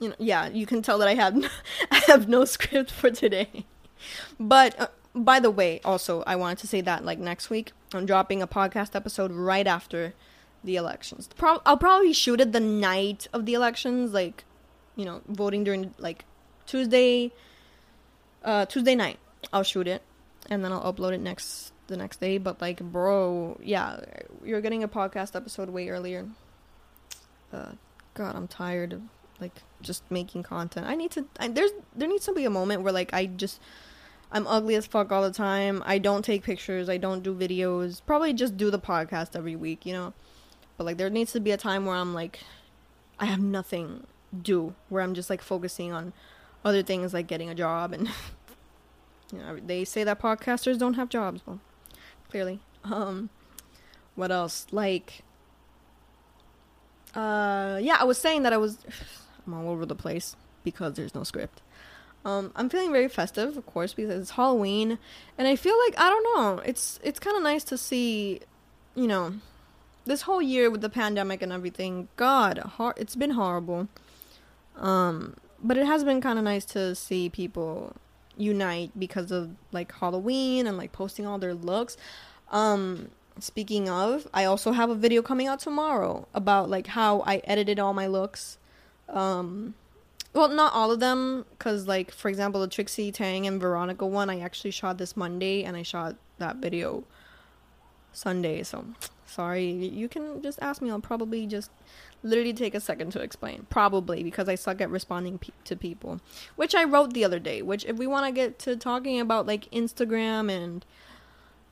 You 0.00 0.10
know, 0.10 0.14
yeah, 0.18 0.48
you 0.48 0.66
can 0.66 0.82
tell 0.82 0.98
that 0.98 1.08
I 1.08 1.14
have 1.14 1.34
no, 1.34 1.48
I 1.90 2.02
have 2.06 2.28
no 2.28 2.44
script 2.44 2.90
for 2.90 3.10
today. 3.10 3.66
But 4.38 4.78
uh, 4.80 4.88
by 5.14 5.40
the 5.40 5.50
way, 5.50 5.80
also 5.84 6.22
I 6.26 6.36
wanted 6.36 6.58
to 6.58 6.66
say 6.66 6.80
that 6.82 7.04
like 7.04 7.18
next 7.18 7.50
week 7.50 7.72
I'm 7.92 8.06
dropping 8.06 8.42
a 8.42 8.46
podcast 8.46 8.94
episode 8.94 9.32
right 9.32 9.66
after 9.66 10.14
the 10.62 10.76
elections. 10.76 11.28
Pro- 11.36 11.62
I'll 11.64 11.76
probably 11.76 12.12
shoot 12.12 12.40
it 12.40 12.52
the 12.52 12.60
night 12.60 13.28
of 13.32 13.46
the 13.46 13.54
elections, 13.54 14.12
like 14.12 14.44
you 14.96 15.04
know, 15.04 15.22
voting 15.28 15.64
during 15.64 15.94
like 15.98 16.24
Tuesday, 16.66 17.32
uh, 18.44 18.66
Tuesday 18.66 18.94
night. 18.94 19.18
I'll 19.52 19.62
shoot 19.62 19.86
it 19.86 20.02
and 20.48 20.64
then 20.64 20.72
I'll 20.72 20.92
upload 20.92 21.12
it 21.12 21.20
next 21.20 21.72
the 21.86 21.96
next 21.96 22.20
day. 22.20 22.38
But 22.38 22.60
like, 22.60 22.80
bro, 22.80 23.58
yeah, 23.62 24.00
you're 24.44 24.60
getting 24.60 24.82
a 24.82 24.88
podcast 24.88 25.34
episode 25.34 25.70
way 25.70 25.88
earlier. 25.88 26.26
Uh, 27.52 27.72
God, 28.14 28.36
I'm 28.36 28.48
tired 28.48 28.92
of 28.92 29.02
like 29.40 29.62
just 29.80 30.08
making 30.10 30.42
content. 30.42 30.86
I 30.86 30.94
need 30.94 31.10
to. 31.12 31.26
I, 31.38 31.48
there's 31.48 31.70
there 31.94 32.08
needs 32.08 32.26
to 32.26 32.32
be 32.32 32.44
a 32.44 32.50
moment 32.50 32.82
where 32.82 32.92
like 32.92 33.12
I 33.12 33.26
just. 33.26 33.60
I'm 34.30 34.46
ugly 34.46 34.74
as 34.74 34.86
fuck 34.86 35.10
all 35.10 35.22
the 35.22 35.32
time. 35.32 35.82
I 35.86 35.96
don't 35.96 36.22
take 36.22 36.42
pictures. 36.42 36.90
I 36.90 36.98
don't 36.98 37.22
do 37.22 37.34
videos. 37.34 38.02
Probably 38.04 38.34
just 38.34 38.58
do 38.58 38.70
the 38.70 38.78
podcast 38.78 39.34
every 39.34 39.56
week, 39.56 39.86
you 39.86 39.94
know. 39.94 40.12
But 40.76 40.84
like 40.84 40.98
there 40.98 41.08
needs 41.08 41.32
to 41.32 41.40
be 41.40 41.50
a 41.50 41.56
time 41.56 41.86
where 41.86 41.96
I'm 41.96 42.12
like 42.12 42.40
I 43.18 43.26
have 43.26 43.40
nothing 43.40 44.06
do 44.42 44.74
where 44.88 45.02
I'm 45.02 45.14
just 45.14 45.30
like 45.30 45.42
focusing 45.42 45.92
on 45.92 46.12
other 46.64 46.82
things 46.82 47.14
like 47.14 47.26
getting 47.26 47.48
a 47.48 47.54
job 47.54 47.92
and 47.92 48.08
you 49.32 49.38
know, 49.38 49.58
they 49.64 49.84
say 49.84 50.04
that 50.04 50.20
podcasters 50.20 50.78
don't 50.78 50.94
have 50.94 51.08
jobs. 51.08 51.42
Well, 51.46 51.60
clearly. 52.30 52.60
Um, 52.84 53.30
what 54.14 54.30
else? 54.30 54.66
Like, 54.70 55.22
uh, 57.14 57.78
yeah, 57.80 57.96
I 58.00 58.04
was 58.04 58.18
saying 58.18 58.42
that 58.42 58.52
I 58.52 58.56
was. 58.56 58.78
I'm 59.46 59.54
all 59.54 59.70
over 59.70 59.86
the 59.86 59.94
place 59.94 60.36
because 60.62 60.94
there's 60.94 61.14
no 61.14 61.24
script. 61.24 61.62
Um, 62.24 62.52
I'm 62.54 62.68
feeling 62.68 62.92
very 62.92 63.08
festive, 63.08 63.56
of 63.56 63.64
course, 63.64 63.94
because 63.94 64.20
it's 64.20 64.30
Halloween, 64.32 64.98
and 65.38 65.48
I 65.48 65.56
feel 65.56 65.78
like 65.86 65.98
I 65.98 66.10
don't 66.10 66.24
know. 66.36 66.62
It's 66.64 67.00
it's 67.02 67.18
kind 67.18 67.36
of 67.36 67.42
nice 67.42 67.64
to 67.64 67.78
see, 67.78 68.40
you 68.94 69.06
know, 69.06 69.34
this 70.04 70.22
whole 70.22 70.42
year 70.42 70.70
with 70.70 70.80
the 70.80 70.90
pandemic 70.90 71.40
and 71.40 71.52
everything. 71.52 72.08
God, 72.16 72.62
it's 72.96 73.16
been 73.16 73.30
horrible. 73.30 73.88
Um, 74.76 75.36
but 75.62 75.76
it 75.76 75.86
has 75.86 76.04
been 76.04 76.20
kind 76.20 76.38
of 76.38 76.44
nice 76.44 76.64
to 76.66 76.94
see 76.94 77.28
people 77.28 77.96
unite 78.38 78.92
because 78.98 79.30
of 79.30 79.50
like 79.72 79.92
Halloween 79.92 80.66
and 80.66 80.76
like 80.76 80.92
posting 80.92 81.26
all 81.26 81.38
their 81.38 81.54
looks. 81.54 81.96
Um 82.50 83.10
speaking 83.40 83.88
of, 83.88 84.26
I 84.34 84.44
also 84.44 84.72
have 84.72 84.90
a 84.90 84.94
video 84.94 85.22
coming 85.22 85.46
out 85.46 85.60
tomorrow 85.60 86.26
about 86.34 86.68
like 86.68 86.88
how 86.88 87.20
I 87.20 87.36
edited 87.44 87.78
all 87.78 87.94
my 87.94 88.06
looks. 88.06 88.58
Um 89.08 89.74
well, 90.34 90.48
not 90.48 90.72
all 90.74 90.90
of 90.90 91.00
them 91.00 91.46
cuz 91.58 91.86
like 91.86 92.10
for 92.12 92.28
example, 92.28 92.60
the 92.60 92.68
Trixie 92.68 93.12
Tang 93.12 93.46
and 93.46 93.60
Veronica 93.60 94.06
one 94.06 94.30
I 94.30 94.40
actually 94.40 94.70
shot 94.70 94.98
this 94.98 95.16
Monday 95.16 95.64
and 95.64 95.76
I 95.76 95.82
shot 95.82 96.16
that 96.38 96.56
video 96.56 97.04
Sunday. 98.12 98.62
So, 98.62 98.84
sorry. 99.28 99.70
You 99.70 100.08
can 100.08 100.42
just 100.42 100.58
ask 100.60 100.82
me. 100.82 100.90
I'll 100.90 101.00
probably 101.00 101.46
just 101.46 101.70
literally 102.22 102.52
take 102.52 102.74
a 102.74 102.80
second 102.80 103.12
to 103.12 103.20
explain. 103.20 103.66
Probably 103.70 104.22
because 104.22 104.48
I 104.48 104.54
suck 104.54 104.80
at 104.80 104.90
responding 104.90 105.38
pe- 105.38 105.52
to 105.64 105.76
people, 105.76 106.20
which 106.56 106.74
I 106.74 106.84
wrote 106.84 107.14
the 107.14 107.24
other 107.24 107.38
day. 107.38 107.62
Which, 107.62 107.84
if 107.84 107.96
we 107.96 108.06
want 108.06 108.26
to 108.26 108.32
get 108.32 108.58
to 108.60 108.76
talking 108.76 109.20
about 109.20 109.46
like 109.46 109.70
Instagram 109.70 110.50
and 110.50 110.84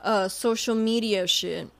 uh, 0.00 0.28
social 0.28 0.74
media 0.74 1.26
shit, 1.26 1.70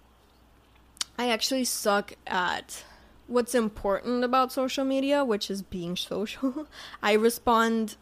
I 1.19 1.31
actually 1.31 1.65
suck 1.65 2.15
at 2.27 2.85
what's 3.27 3.55
important 3.55 4.25
about 4.25 4.53
social 4.53 4.85
media, 4.85 5.25
which 5.25 5.51
is 5.51 5.63
being 5.63 5.97
social. 5.97 6.67
I 7.03 7.13
respond 7.15 7.97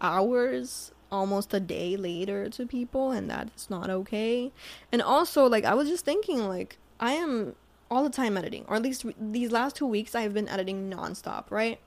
hours 0.00 0.92
almost 1.10 1.54
a 1.54 1.60
day 1.60 1.96
later 1.96 2.48
to 2.50 2.66
people 2.66 3.10
and 3.10 3.30
that's 3.30 3.70
not 3.70 3.90
okay. 3.90 4.52
And 4.92 5.00
also 5.00 5.46
like 5.46 5.64
I 5.64 5.74
was 5.74 5.88
just 5.88 6.04
thinking 6.04 6.46
like 6.46 6.78
I 7.00 7.12
am 7.12 7.54
all 7.90 8.04
the 8.04 8.10
time 8.10 8.36
editing, 8.36 8.64
or 8.68 8.76
at 8.76 8.82
least 8.82 9.04
these 9.20 9.50
last 9.50 9.76
two 9.76 9.86
weeks 9.86 10.14
I've 10.14 10.34
been 10.34 10.48
editing 10.48 10.90
nonstop, 10.90 11.44
right? 11.50 11.78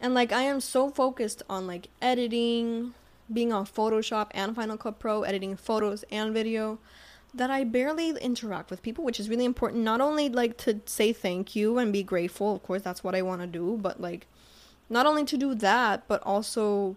And 0.00 0.14
like 0.14 0.32
I 0.32 0.42
am 0.42 0.60
so 0.60 0.90
focused 0.90 1.42
on 1.48 1.66
like 1.66 1.88
editing, 2.00 2.94
being 3.32 3.52
on 3.52 3.66
Photoshop 3.66 4.28
and 4.32 4.54
Final 4.54 4.76
Cut 4.76 4.98
Pro, 4.98 5.22
editing 5.22 5.56
photos 5.56 6.04
and 6.10 6.32
video, 6.32 6.78
that 7.34 7.50
I 7.50 7.64
barely 7.64 8.10
interact 8.10 8.70
with 8.70 8.82
people, 8.82 9.04
which 9.04 9.20
is 9.20 9.28
really 9.28 9.44
important. 9.44 9.84
Not 9.84 10.00
only 10.00 10.28
like 10.28 10.56
to 10.58 10.80
say 10.86 11.12
thank 11.12 11.54
you 11.54 11.78
and 11.78 11.92
be 11.92 12.02
grateful, 12.02 12.54
of 12.54 12.62
course 12.62 12.82
that's 12.82 13.04
what 13.04 13.14
I 13.14 13.22
want 13.22 13.42
to 13.42 13.46
do, 13.46 13.78
but 13.80 14.00
like 14.00 14.26
not 14.88 15.06
only 15.06 15.24
to 15.26 15.36
do 15.36 15.54
that, 15.56 16.04
but 16.08 16.22
also 16.22 16.96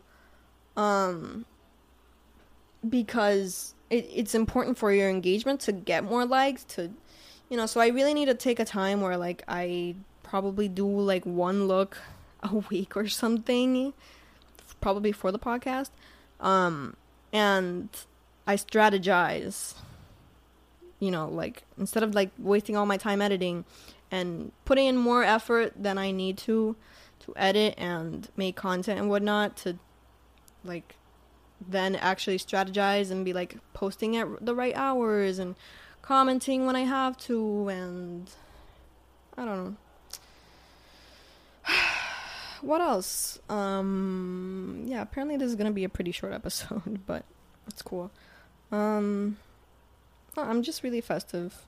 um 0.78 1.46
because 2.88 3.76
it, 3.90 4.10
it's 4.12 4.34
important 4.34 4.78
for 4.78 4.92
your 4.92 5.10
engagement 5.10 5.60
to 5.60 5.72
get 5.72 6.04
more 6.04 6.26
likes 6.26 6.64
to 6.64 6.92
you 7.52 7.58
know, 7.58 7.66
so 7.66 7.82
I 7.82 7.88
really 7.88 8.14
need 8.14 8.28
to 8.28 8.34
take 8.34 8.62
a 8.62 8.66
time 8.66 9.02
where 9.02 9.18
like 9.18 9.44
I 9.46 9.96
probably 10.24 10.70
do 10.70 10.88
like 10.88 11.26
one 11.26 11.68
look 11.68 11.98
a 12.44 12.56
week 12.56 12.96
or 12.96 13.10
something, 13.10 13.94
probably 14.80 15.12
for 15.12 15.32
the 15.32 15.38
podcast. 15.38 15.90
Um, 16.40 16.96
and 17.34 17.90
I 18.48 18.56
strategize. 18.56 19.76
You 21.00 21.12
know, 21.12 21.28
like 21.28 21.64
instead 21.78 22.04
of 22.04 22.16
like 22.16 22.30
wasting 22.38 22.78
all 22.78 22.86
my 22.86 22.98
time 22.98 23.22
editing 23.22 23.66
and 24.12 24.52
putting 24.66 24.86
in 24.86 24.98
more 24.98 25.24
effort 25.24 25.74
than 25.76 25.98
I 25.98 26.12
need 26.12 26.38
to 26.40 26.76
to 27.22 27.34
edit 27.36 27.76
and 27.78 28.30
make 28.38 28.56
content 28.56 29.00
and 29.00 29.10
whatnot 29.10 29.58
to 29.58 29.78
like 30.64 30.96
then 31.70 31.96
actually 31.96 32.38
strategize 32.38 33.12
and 33.12 33.26
be 33.26 33.34
like 33.34 33.58
posting 33.74 34.16
at 34.16 34.28
the 34.44 34.56
right 34.56 34.76
hours 34.76 35.38
and 35.38 35.56
commenting 36.02 36.66
when 36.66 36.76
I 36.76 36.82
have 36.82 37.18
to, 37.20 37.68
and 37.70 38.30
I 39.38 39.46
don't 39.46 39.64
know. 39.66 39.76
what 42.62 42.82
else? 42.82 43.40
Um, 43.50 44.84
yeah, 44.86 45.02
apparently 45.02 45.38
this 45.38 45.50
is 45.50 45.56
gonna 45.56 45.72
be 45.72 45.84
a 45.84 45.90
pretty 45.90 46.12
short 46.12 46.34
episode, 46.40 47.02
but 47.06 47.24
it's 47.68 47.82
cool. 47.82 48.12
Um, 48.72 49.38
I'm 50.38 50.64
just 50.64 50.84
really 50.84 51.02
festive. 51.02 51.66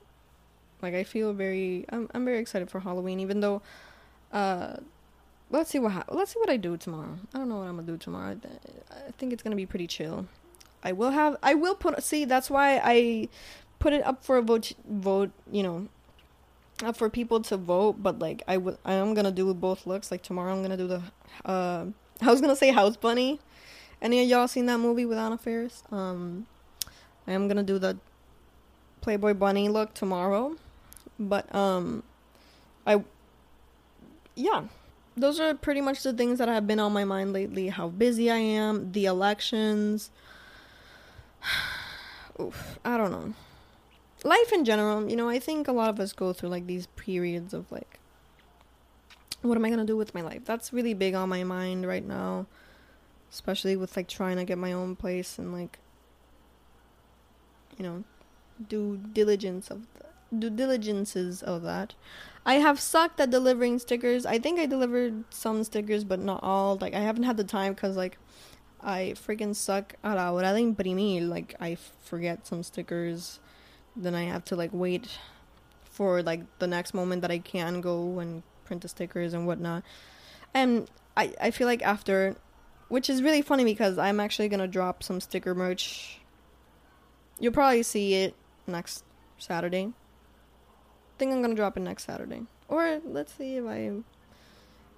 Like 0.81 0.93
I 0.93 1.03
feel 1.03 1.33
very, 1.33 1.85
I'm 1.89 2.09
I'm 2.13 2.25
very 2.25 2.39
excited 2.39 2.69
for 2.69 2.81
Halloween, 2.81 3.19
even 3.19 3.39
though, 3.39 3.61
uh, 4.31 4.77
let's 5.49 5.69
see 5.69 5.79
what 5.79 5.93
ha- 5.93 6.05
let's 6.09 6.33
see 6.33 6.39
what 6.39 6.49
I 6.49 6.57
do 6.57 6.75
tomorrow. 6.75 7.17
I 7.33 7.37
don't 7.37 7.49
know 7.49 7.57
what 7.57 7.67
I'm 7.67 7.75
gonna 7.75 7.87
do 7.87 7.97
tomorrow. 7.97 8.37
I 8.91 9.11
think 9.17 9.31
it's 9.31 9.43
gonna 9.43 9.55
be 9.55 9.65
pretty 9.65 9.87
chill. 9.87 10.27
I 10.83 10.91
will 10.91 11.11
have 11.11 11.37
I 11.41 11.53
will 11.53 11.75
put 11.75 12.01
see 12.03 12.25
that's 12.25 12.49
why 12.49 12.81
I 12.83 13.29
put 13.83 13.91
it 13.91 14.03
up 14.05 14.23
for 14.23 14.37
a 14.37 14.41
vote 14.41 14.71
vote 14.87 15.31
you 15.51 15.61
know 15.61 15.87
up 16.83 16.95
for 16.95 17.09
people 17.09 17.39
to 17.41 17.57
vote 17.57 18.01
but 18.01 18.17
like 18.19 18.41
i 18.47 18.55
would 18.57 18.77
i 18.83 18.93
am 18.93 19.13
gonna 19.13 19.31
do 19.31 19.53
both 19.53 19.85
looks 19.85 20.09
like 20.09 20.23
tomorrow 20.23 20.53
i'm 20.53 20.61
gonna 20.61 20.77
do 20.77 20.87
the 20.87 21.01
uh 21.45 21.85
I 22.21 22.31
was 22.31 22.41
gonna 22.41 22.55
say 22.55 22.71
House 22.71 22.95
Bunny. 22.95 23.39
Any 24.01 24.21
of 24.21 24.29
y'all 24.29 24.47
seen 24.47 24.65
that 24.67 24.79
movie 24.79 25.05
with 25.05 25.17
Anna 25.17 25.37
Faris? 25.37 25.83
Um, 25.91 26.47
I 27.27 27.31
am 27.31 27.47
gonna 27.47 27.63
do 27.63 27.79
the 27.79 27.97
Playboy 29.01 29.33
Bunny 29.33 29.69
look 29.69 29.93
tomorrow, 29.93 30.55
but 31.19 31.53
um, 31.53 32.03
I 32.85 33.03
yeah, 34.35 34.65
those 35.17 35.39
are 35.39 35.53
pretty 35.53 35.81
much 35.81 36.03
the 36.03 36.13
things 36.13 36.39
that 36.39 36.47
have 36.47 36.67
been 36.67 36.79
on 36.79 36.93
my 36.93 37.03
mind 37.03 37.33
lately. 37.33 37.69
How 37.69 37.89
busy 37.89 38.29
I 38.31 38.37
am, 38.37 38.91
the 38.91 39.05
elections. 39.05 40.11
Oof, 42.39 42.79
I 42.83 42.97
don't 42.97 43.11
know. 43.11 43.33
Life 44.23 44.53
in 44.53 44.63
general, 44.63 45.09
you 45.09 45.15
know, 45.15 45.29
I 45.29 45.39
think 45.39 45.67
a 45.67 45.73
lot 45.73 45.89
of 45.89 45.99
us 45.99 46.13
go 46.13 46.31
through 46.33 46.49
like 46.49 46.65
these 46.65 46.87
periods 46.95 47.53
of 47.53 47.71
like, 47.71 47.99
what 49.41 49.57
am 49.57 49.65
I 49.65 49.69
gonna 49.69 49.85
do 49.85 49.97
with 49.97 50.13
my 50.13 50.21
life? 50.21 50.45
That's 50.45 50.71
really 50.71 50.93
big 50.93 51.13
on 51.13 51.27
my 51.29 51.43
mind 51.43 51.85
right 51.85 52.05
now, 52.05 52.47
especially 53.31 53.75
with 53.75 53.97
like 53.97 54.07
trying 54.07 54.37
to 54.37 54.45
get 54.45 54.57
my 54.57 54.71
own 54.71 54.95
place 54.95 55.37
and 55.37 55.51
like, 55.51 55.79
you 57.77 57.83
know, 57.83 58.03
do 58.69 58.97
diligence 59.11 59.69
of 59.69 59.87
due 60.37 60.49
diligences 60.49 61.43
of 61.43 61.61
that. 61.63 61.93
I 62.45 62.55
have 62.55 62.79
sucked 62.79 63.19
at 63.19 63.29
delivering 63.29 63.79
stickers. 63.79 64.25
I 64.25 64.39
think 64.39 64.59
I 64.59 64.65
delivered 64.65 65.23
some 65.29 65.63
stickers, 65.63 66.03
but 66.03 66.19
not 66.19 66.41
all. 66.43 66.77
Like 66.79 66.93
I 66.93 66.99
haven't 66.99 67.23
had 67.23 67.37
the 67.37 67.43
time 67.43 67.73
because 67.73 67.95
like 67.95 68.17
I 68.81 69.13
freaking 69.15 69.55
suck 69.55 69.95
a 70.03 70.15
la 70.15 70.31
hora 70.31 70.53
de 70.53 70.59
imprimir. 70.59 71.27
Like 71.27 71.55
I 71.59 71.77
forget 72.01 72.45
some 72.45 72.63
stickers, 72.63 73.39
then 73.95 74.15
I 74.15 74.23
have 74.23 74.45
to 74.45 74.55
like 74.55 74.71
wait 74.73 75.07
for 75.83 76.23
like 76.23 76.41
the 76.59 76.67
next 76.67 76.93
moment 76.93 77.21
that 77.21 77.31
I 77.31 77.39
can 77.39 77.81
go 77.81 78.19
and 78.19 78.43
print 78.65 78.81
the 78.81 78.87
stickers 78.87 79.33
and 79.33 79.45
whatnot. 79.45 79.83
And 80.53 80.89
I 81.15 81.33
I 81.39 81.51
feel 81.51 81.67
like 81.67 81.81
after, 81.83 82.35
which 82.89 83.09
is 83.09 83.21
really 83.21 83.41
funny 83.41 83.63
because 83.63 83.97
I'm 83.97 84.19
actually 84.19 84.49
gonna 84.49 84.67
drop 84.67 85.03
some 85.03 85.21
sticker 85.21 85.53
merch. 85.53 86.19
You'll 87.39 87.53
probably 87.53 87.83
see 87.83 88.15
it 88.15 88.35
next 88.67 89.03
Saturday 89.37 89.93
I 91.13 91.19
think 91.19 91.31
I'm 91.31 91.41
gonna 91.41 91.55
drop 91.55 91.77
it 91.77 91.81
next 91.81 92.05
Saturday. 92.05 92.43
Or 92.67 92.99
let's 93.05 93.33
see 93.33 93.57
if 93.57 93.65
I 93.65 93.91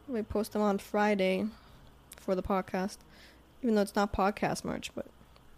if 0.07 0.15
I 0.15 0.21
post 0.21 0.53
them 0.53 0.61
on 0.61 0.77
Friday 0.77 1.45
for 2.17 2.35
the 2.35 2.43
podcast. 2.43 2.97
Even 3.61 3.75
though 3.75 3.81
it's 3.81 3.95
not 3.95 4.13
podcast 4.13 4.63
merch, 4.63 4.91
but 4.95 5.07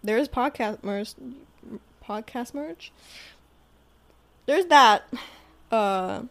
there 0.04 0.18
is 0.18 0.28
podcast 0.28 0.84
merch 0.84 1.14
podcast 2.08 2.54
merch. 2.54 2.92
There's 4.46 4.66
that 4.68 5.12
uh 5.72 6.24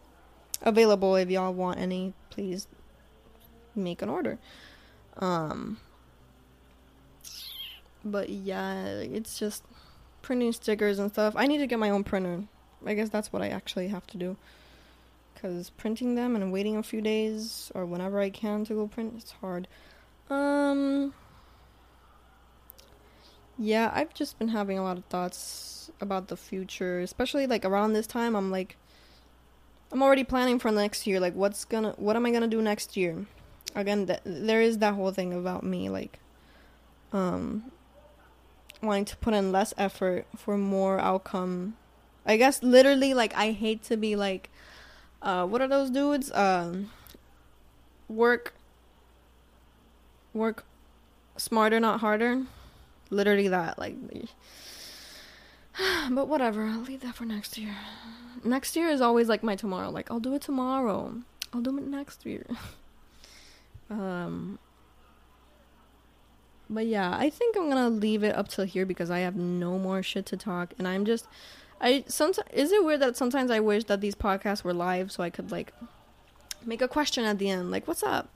available 0.61 1.15
if 1.15 1.29
y'all 1.29 1.53
want 1.53 1.79
any, 1.79 2.13
please 2.29 2.67
make 3.75 4.01
an 4.01 4.09
order. 4.09 4.39
Um 5.17 5.77
but 8.03 8.29
yeah, 8.29 8.85
it's 8.85 9.37
just 9.37 9.63
printing 10.21 10.53
stickers 10.53 10.99
and 10.99 11.11
stuff. 11.11 11.33
I 11.35 11.47
need 11.47 11.59
to 11.59 11.67
get 11.67 11.79
my 11.79 11.89
own 11.89 12.03
printer 12.03 12.43
I 12.85 12.93
guess 12.93 13.09
that's 13.09 13.33
what 13.33 13.41
I 13.41 13.49
actually 13.49 13.87
have 13.87 14.05
to 14.07 14.17
do. 14.17 14.37
Because 15.33 15.69
printing 15.71 16.15
them 16.15 16.35
and 16.35 16.51
waiting 16.51 16.77
a 16.77 16.83
few 16.83 17.01
days 17.01 17.71
or 17.75 17.85
whenever 17.85 18.19
I 18.19 18.29
can 18.29 18.65
to 18.65 18.73
go 18.73 18.87
print, 18.87 19.13
it's 19.17 19.31
hard. 19.31 19.67
Um. 20.29 21.13
Yeah, 23.57 23.91
I've 23.93 24.13
just 24.13 24.37
been 24.37 24.49
having 24.49 24.77
a 24.77 24.83
lot 24.83 24.97
of 24.97 25.05
thoughts 25.05 25.91
about 25.99 26.27
the 26.27 26.37
future, 26.37 26.99
especially 26.99 27.47
like 27.47 27.65
around 27.65 27.93
this 27.93 28.07
time. 28.07 28.35
I'm 28.35 28.51
like, 28.51 28.77
I'm 29.91 30.03
already 30.03 30.23
planning 30.23 30.59
for 30.59 30.71
next 30.71 31.07
year. 31.07 31.19
Like, 31.19 31.33
what's 31.33 31.65
gonna, 31.65 31.93
what 31.97 32.15
am 32.15 32.25
I 32.25 32.31
gonna 32.31 32.47
do 32.47 32.61
next 32.61 32.95
year? 32.95 33.25
Again, 33.75 34.07
th- 34.07 34.19
there 34.25 34.61
is 34.61 34.77
that 34.79 34.93
whole 34.93 35.11
thing 35.11 35.33
about 35.33 35.63
me, 35.63 35.89
like, 35.89 36.19
um, 37.11 37.71
wanting 38.81 39.05
to 39.05 39.17
put 39.17 39.33
in 39.33 39.51
less 39.51 39.73
effort 39.77 40.25
for 40.35 40.57
more 40.57 40.99
outcome 40.99 41.75
I 42.27 42.35
guess 42.35 42.61
literally 42.61 43.13
like 43.13 43.33
I 43.35 43.51
hate 43.51 43.83
to 43.83 43.95
be 43.97 44.15
like 44.17 44.49
uh 45.21 45.45
what 45.45 45.61
are 45.61 45.67
those 45.67 45.89
dudes? 45.89 46.31
Um 46.33 46.91
work 48.09 48.53
work 50.33 50.65
smarter 51.37 51.79
not 51.79 52.01
harder. 52.01 52.43
Literally 53.09 53.47
that 53.47 53.79
like 53.79 53.95
but 56.11 56.27
whatever, 56.27 56.65
I'll 56.65 56.79
leave 56.79 57.01
that 57.01 57.15
for 57.15 57.25
next 57.25 57.57
year. 57.57 57.75
Next 58.43 58.75
year 58.75 58.87
is 58.89 59.01
always 59.01 59.29
like 59.29 59.43
my 59.43 59.55
tomorrow. 59.55 59.89
Like 59.89 60.09
I'll 60.11 60.19
do 60.19 60.33
it 60.33 60.41
tomorrow. 60.41 61.15
I'll 61.53 61.61
do 61.61 61.77
it 61.77 61.83
next 61.85 62.25
year. 62.25 62.45
um 63.89 64.59
but 66.69 66.85
yeah, 66.85 67.15
I 67.17 67.29
think 67.29 67.55
I'm 67.55 67.69
gonna 67.69 67.89
leave 67.89 68.23
it 68.23 68.35
up 68.35 68.47
till 68.49 68.65
here 68.65 68.85
because 68.85 69.09
I 69.09 69.19
have 69.19 69.35
no 69.35 69.77
more 69.77 70.03
shit 70.03 70.25
to 70.27 70.37
talk 70.37 70.73
and 70.77 70.87
I'm 70.87 71.05
just 71.05 71.27
I 71.79 72.03
sometimes 72.07 72.49
is 72.51 72.71
it 72.71 72.83
weird 72.83 73.01
that 73.01 73.15
sometimes 73.15 73.51
I 73.51 73.59
wish 73.59 73.85
that 73.85 74.01
these 74.01 74.15
podcasts 74.15 74.63
were 74.63 74.73
live 74.73 75.11
so 75.11 75.23
I 75.23 75.29
could 75.29 75.51
like 75.51 75.73
make 76.65 76.81
a 76.81 76.87
question 76.87 77.23
at 77.23 77.37
the 77.37 77.49
end 77.49 77.71
like 77.71 77.87
what's 77.87 78.03
up? 78.03 78.29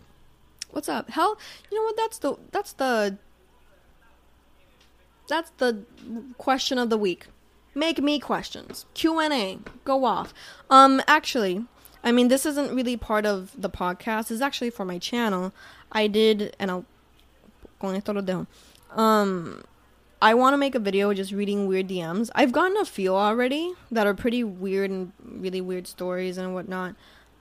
What's 0.69 0.87
up? 0.87 1.09
Hell, 1.09 1.37
you 1.69 1.77
know 1.77 1.83
what 1.83 1.97
that's 1.97 2.17
the 2.19 2.35
that's 2.51 2.73
the 2.73 3.17
that's 5.31 5.51
the 5.57 5.85
question 6.37 6.77
of 6.77 6.89
the 6.89 6.97
week. 6.97 7.27
Make 7.73 7.99
me 7.99 8.19
questions. 8.19 8.85
Q&A. 8.93 9.59
Go 9.85 10.03
off. 10.03 10.33
Um 10.69 11.01
actually, 11.07 11.65
I 12.03 12.11
mean 12.11 12.27
this 12.27 12.45
isn't 12.45 12.75
really 12.75 12.97
part 12.97 13.25
of 13.25 13.59
the 13.59 13.69
podcast. 13.69 14.29
It's 14.29 14.41
actually 14.41 14.71
for 14.71 14.85
my 14.85 14.97
channel. 14.97 15.53
I 15.91 16.07
did 16.07 16.55
and 16.59 16.69
I'll 16.69 16.85
con 17.79 17.95
esto 17.95 18.13
lo 18.13 18.21
dejo. 18.21 18.45
Um 18.95 19.63
I 20.21 20.33
want 20.35 20.53
to 20.53 20.57
make 20.57 20.75
a 20.75 20.79
video 20.79 21.13
just 21.13 21.31
reading 21.31 21.65
weird 21.65 21.87
DMs. 21.87 22.29
I've 22.35 22.51
gotten 22.51 22.77
a 22.77 22.85
few 22.85 23.15
already 23.15 23.73
that 23.89 24.05
are 24.05 24.13
pretty 24.13 24.43
weird 24.43 24.91
and 24.91 25.13
really 25.23 25.61
weird 25.61 25.87
stories 25.87 26.37
and 26.37 26.53
whatnot, 26.53 26.93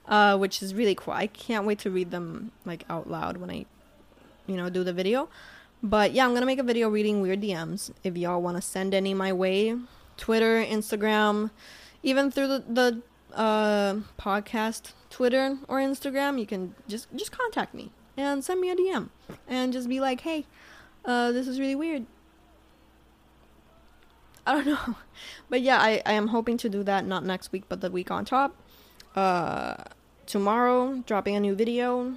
uh, 0.07 0.35
which 0.37 0.63
is 0.63 0.73
really 0.73 0.95
cool. 0.95 1.13
I 1.13 1.27
can't 1.27 1.67
wait 1.67 1.77
to 1.79 1.91
read 1.91 2.09
them 2.09 2.51
like 2.65 2.83
out 2.89 3.07
loud 3.07 3.37
when 3.37 3.51
I, 3.51 3.65
you 4.47 4.57
know, 4.57 4.71
do 4.71 4.83
the 4.83 4.93
video. 4.93 5.29
But 5.83 6.13
yeah, 6.13 6.25
I'm 6.25 6.33
gonna 6.33 6.45
make 6.45 6.59
a 6.59 6.63
video 6.63 6.89
reading 6.89 7.21
weird 7.21 7.41
DMs. 7.41 7.91
If 8.03 8.15
y'all 8.17 8.41
want 8.41 8.57
to 8.57 8.61
send 8.61 8.93
any 8.93 9.13
my 9.13 9.33
way, 9.33 9.75
Twitter, 10.17 10.63
Instagram, 10.63 11.51
even 12.03 12.29
through 12.31 12.47
the 12.47 12.63
the 12.67 13.01
uh, 13.35 13.95
podcast, 14.19 14.93
Twitter 15.09 15.57
or 15.67 15.79
Instagram, 15.79 16.39
you 16.39 16.45
can 16.45 16.75
just 16.87 17.07
just 17.15 17.31
contact 17.31 17.73
me 17.73 17.91
and 18.15 18.43
send 18.43 18.61
me 18.61 18.69
a 18.69 18.75
DM 18.75 19.09
and 19.47 19.73
just 19.73 19.89
be 19.89 19.99
like, 19.99 20.21
hey, 20.21 20.45
uh, 21.05 21.31
this 21.31 21.47
is 21.47 21.59
really 21.59 21.75
weird 21.75 22.05
I 24.47 24.53
don't 24.53 24.65
know. 24.65 24.95
But 25.49 25.61
yeah, 25.61 25.79
I, 25.79 26.01
I 26.05 26.13
am 26.13 26.27
hoping 26.27 26.57
to 26.57 26.69
do 26.69 26.81
that 26.83 27.05
not 27.05 27.25
next 27.25 27.51
week, 27.51 27.63
but 27.67 27.81
the 27.81 27.91
week 27.91 28.09
on 28.09 28.23
top. 28.23 28.55
Uh, 29.15 29.75
tomorrow, 30.25 31.03
dropping 31.05 31.35
a 31.35 31.41
new 31.41 31.53
video. 31.53 32.15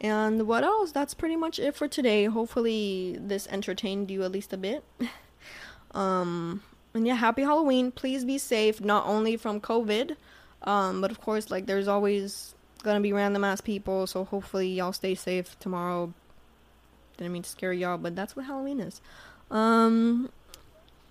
And 0.00 0.46
what 0.46 0.62
else? 0.62 0.92
That's 0.92 1.14
pretty 1.14 1.36
much 1.36 1.58
it 1.58 1.74
for 1.74 1.88
today. 1.88 2.26
Hopefully, 2.26 3.16
this 3.18 3.46
entertained 3.48 4.10
you 4.10 4.22
at 4.22 4.32
least 4.32 4.52
a 4.52 4.56
bit. 4.56 4.84
um, 5.92 6.62
and 6.94 7.06
yeah, 7.06 7.14
happy 7.14 7.42
Halloween. 7.42 7.90
Please 7.90 8.24
be 8.24 8.38
safe, 8.38 8.80
not 8.80 9.06
only 9.06 9.36
from 9.36 9.60
COVID, 9.60 10.16
um, 10.62 11.00
but 11.00 11.10
of 11.10 11.20
course, 11.20 11.50
like, 11.50 11.66
there's 11.66 11.88
always 11.88 12.54
gonna 12.82 13.00
be 13.00 13.12
random 13.12 13.44
ass 13.44 13.60
people, 13.60 14.06
so 14.06 14.24
hopefully, 14.24 14.68
y'all 14.68 14.92
stay 14.92 15.14
safe 15.14 15.58
tomorrow. 15.58 16.12
Didn't 17.16 17.32
mean 17.32 17.42
to 17.42 17.48
scare 17.48 17.72
y'all, 17.72 17.96
but 17.96 18.14
that's 18.14 18.36
what 18.36 18.44
Halloween 18.44 18.80
is. 18.80 19.00
Um, 19.50 20.30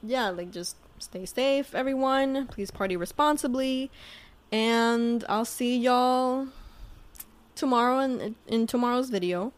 yeah, 0.03 0.29
like 0.29 0.51
just 0.51 0.75
stay 0.99 1.25
safe, 1.25 1.73
everyone. 1.73 2.47
Please 2.47 2.71
party 2.71 2.95
responsibly. 2.95 3.89
And 4.51 5.25
I'll 5.27 5.45
see 5.45 5.77
y'all 5.77 6.47
tomorrow 7.55 7.99
in, 7.99 8.35
in 8.47 8.67
tomorrow's 8.67 9.09
video, 9.09 9.53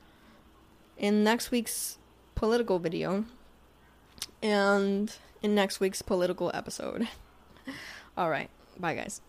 in 0.98 1.24
next 1.24 1.52
week's 1.52 1.98
political 2.36 2.80
video, 2.80 3.26
and 4.42 5.16
in 5.42 5.56
next 5.56 5.80
week's 5.80 6.02
political 6.02 6.52
episode. 6.54 7.08
All 8.18 8.30
right. 8.30 8.50
Bye, 8.80 8.96
guys. 8.96 9.22